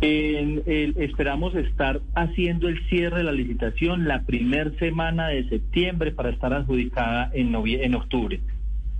esperamos 0.00 1.56
estar 1.56 2.00
haciendo 2.14 2.68
el 2.68 2.86
cierre 2.88 3.18
de 3.18 3.24
la 3.24 3.32
licitación 3.32 4.06
la 4.06 4.22
primera 4.22 4.70
semana 4.78 5.26
de 5.26 5.48
septiembre 5.48 6.12
para 6.12 6.30
estar 6.30 6.52
adjudicada 6.52 7.30
en, 7.34 7.52
en 7.52 7.94
octubre 7.96 8.40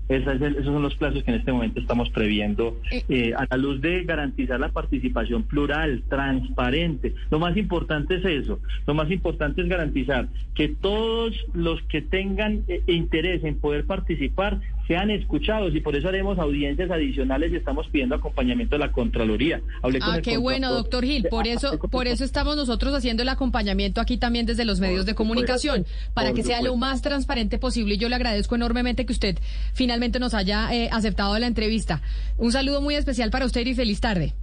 esos 0.08 0.64
son 0.64 0.82
los 0.82 0.94
plazos 0.94 1.22
que 1.22 1.30
en 1.30 1.38
este 1.38 1.52
momento 1.52 1.80
estamos 1.80 2.08
previendo 2.10 2.80
eh. 2.90 3.04
Eh, 3.08 3.34
a 3.36 3.46
la 3.50 3.56
luz 3.56 3.80
de 3.80 4.04
garantizar 4.04 4.58
la 4.58 4.70
participación 4.70 5.42
plural, 5.42 6.02
transparente. 6.08 7.14
Lo 7.30 7.38
más 7.38 7.56
importante 7.56 8.16
es 8.16 8.24
eso. 8.24 8.58
Lo 8.86 8.94
más 8.94 9.10
importante 9.10 9.60
es 9.60 9.68
garantizar 9.68 10.28
que 10.54 10.68
todos 10.68 11.34
los 11.52 11.82
que 11.82 12.00
tengan 12.00 12.64
eh, 12.68 12.82
interés 12.86 13.44
en 13.44 13.58
poder 13.58 13.84
participar 13.84 14.60
sean 14.86 15.10
escuchados 15.10 15.74
y 15.74 15.80
por 15.80 15.94
eso 15.94 16.08
haremos 16.08 16.38
audiencias 16.38 16.90
adicionales 16.90 17.52
y 17.52 17.56
estamos 17.56 17.86
pidiendo 17.88 18.14
acompañamiento 18.14 18.76
de 18.76 18.78
la 18.78 18.90
Contraloría. 18.90 19.60
ah, 20.00 20.18
qué 20.22 20.38
bueno, 20.38 20.72
doctor 20.72 21.04
Gil. 21.04 21.26
Por 21.28 21.46
eso, 21.46 21.78
por 21.78 22.06
eso 22.06 22.24
estamos 22.24 22.56
nosotros 22.56 22.94
haciendo 22.94 23.22
el 23.22 23.28
acompañamiento 23.28 24.00
aquí 24.00 24.16
también 24.16 24.46
desde 24.46 24.64
los 24.64 24.80
medios 24.80 25.04
de 25.04 25.14
comunicación, 25.14 25.84
para 26.14 26.32
que 26.32 26.42
sea 26.42 26.62
lo 26.62 26.74
más 26.76 27.02
transparente 27.02 27.58
posible. 27.58 27.94
Y 27.94 27.98
yo 27.98 28.08
le 28.08 28.14
agradezco 28.14 28.54
enormemente 28.54 29.04
que 29.04 29.12
usted 29.12 29.38
finalmente 29.74 29.97
nos 30.18 30.34
haya 30.34 30.72
eh, 30.72 30.88
aceptado 30.92 31.38
la 31.38 31.46
entrevista. 31.46 32.00
Un 32.36 32.52
saludo 32.52 32.80
muy 32.80 32.94
especial 32.94 33.30
para 33.30 33.46
usted 33.46 33.66
y 33.66 33.74
feliz 33.74 34.00
tarde. 34.00 34.34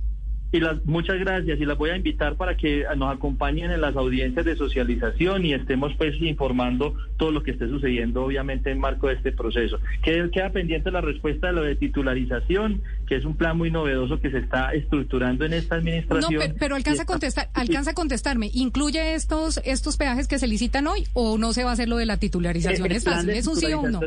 Y 0.51 0.59
las, 0.61 0.85
muchas 0.85 1.19
gracias 1.19 1.59
y 1.59 1.65
las 1.65 1.77
voy 1.77 1.89
a 1.89 1.97
invitar 1.97 2.37
para 2.37 2.55
que 2.55 2.85
nos 2.95 3.13
acompañen 3.13 3.71
en 3.71 3.81
las 3.81 3.95
audiencias 3.95 4.45
de 4.45 4.55
socialización 4.55 5.43
y 5.43 5.53
estemos 5.53 5.91
pues 5.97 6.15
informando 6.21 6.95
todo 7.17 7.31
lo 7.31 7.43
que 7.43 7.51
esté 7.51 7.67
sucediendo 7.67 8.23
obviamente 8.23 8.71
en 8.71 8.79
marco 8.79 9.07
de 9.07 9.15
este 9.15 9.31
proceso. 9.33 9.79
Queda, 10.01 10.29
queda 10.29 10.51
pendiente 10.51 10.91
la 10.91 11.01
respuesta 11.01 11.47
de 11.47 11.53
lo 11.53 11.63
de 11.63 11.75
titularización, 11.75 12.81
que 13.05 13.15
es 13.15 13.25
un 13.25 13.35
plan 13.35 13.57
muy 13.57 13.69
novedoso 13.69 14.21
que 14.21 14.31
se 14.31 14.37
está 14.37 14.73
estructurando 14.73 15.45
en 15.45 15.53
esta 15.53 15.75
administración. 15.75 16.33
No, 16.33 16.55
pero, 16.57 16.75
alcanza 16.75 17.03
a 17.03 17.05
contestar, 17.05 17.49
alcanza 17.53 17.91
a 17.91 17.93
contestarme, 17.93 18.49
¿incluye 18.53 19.15
estos 19.15 19.59
estos 19.65 19.97
peajes 19.97 20.27
que 20.27 20.39
se 20.39 20.47
licitan 20.47 20.87
hoy 20.87 21.03
o 21.13 21.37
no 21.37 21.51
se 21.51 21.63
va 21.63 21.71
a 21.71 21.73
hacer 21.73 21.89
lo 21.89 21.97
de 21.97 22.05
la 22.05 22.17
titularización? 22.17 22.89
es 22.91 23.03
fácil, 23.03 23.31
es 23.31 23.47
un 23.47 23.55
sí 23.57 23.73
o 23.73 23.81
un 23.81 23.91
no. 23.91 23.99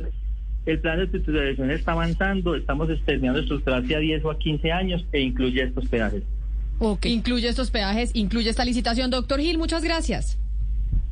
El 0.68 0.81
plan 0.81 0.98
de 0.98 1.07
titularización 1.07 1.70
está 1.70 1.92
avanzando, 1.92 2.54
estamos 2.54 2.90
terminando 3.07 3.40
estructurar 3.40 3.83
hacia 3.83 4.00
10 4.00 4.22
o 4.26 4.31
a 4.31 4.38
15 4.38 4.70
años 4.70 5.02
e 5.12 5.22
incluye 5.22 5.62
estos 5.62 5.88
peajes. 5.88 6.22
Ok. 6.78 7.07
Incluye 7.07 7.48
estos 7.48 7.70
peajes, 7.70 8.11
incluye 8.12 8.50
esta 8.50 8.66
licitación. 8.66 9.11
Doctor 9.11 9.40
Gil, 9.40 9.57
muchas 9.57 9.83
gracias. 9.83 10.38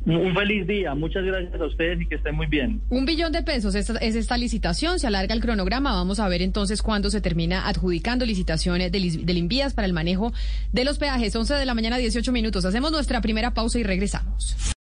Un 0.05 0.35
feliz 0.35 0.67
día, 0.67 0.93
muchas 0.93 1.25
gracias 1.25 1.59
a 1.59 1.65
ustedes 1.65 1.99
y 1.99 2.05
que 2.05 2.15
estén 2.15 2.35
muy 2.35 2.45
bien. 2.45 2.81
Un 2.91 3.05
billón 3.05 3.31
de 3.31 3.41
pesos 3.41 3.73
es, 3.73 3.89
esta 3.89 4.37
licitación, 4.37 4.99
se 4.99 5.07
alarga 5.07 5.33
el 5.33 5.41
cronograma, 5.41 5.91
vamos 5.91 6.19
a 6.19 6.29
ver 6.29 6.43
entonces 6.43 6.83
cuándo 6.83 7.09
se 7.09 7.19
termina 7.19 7.67
adjudicando 7.67 8.27
licitaciones 8.27 8.91
del, 8.91 9.25
del 9.25 9.37
Invías 9.37 9.73
para 9.73 9.87
el 9.87 9.93
manejo 9.93 10.33
de 10.71 10.85
los 10.85 10.99
peajes. 10.99 11.35
11 11.35 11.55
de 11.55 11.65
la 11.65 11.73
mañana, 11.73 11.97
18 11.97 12.31
minutos. 12.31 12.63
Hacemos 12.63 12.91
nuestra 12.91 13.21
primera 13.21 13.55
pausa 13.55 13.79
y 13.79 13.83
regresamos. 13.83 14.75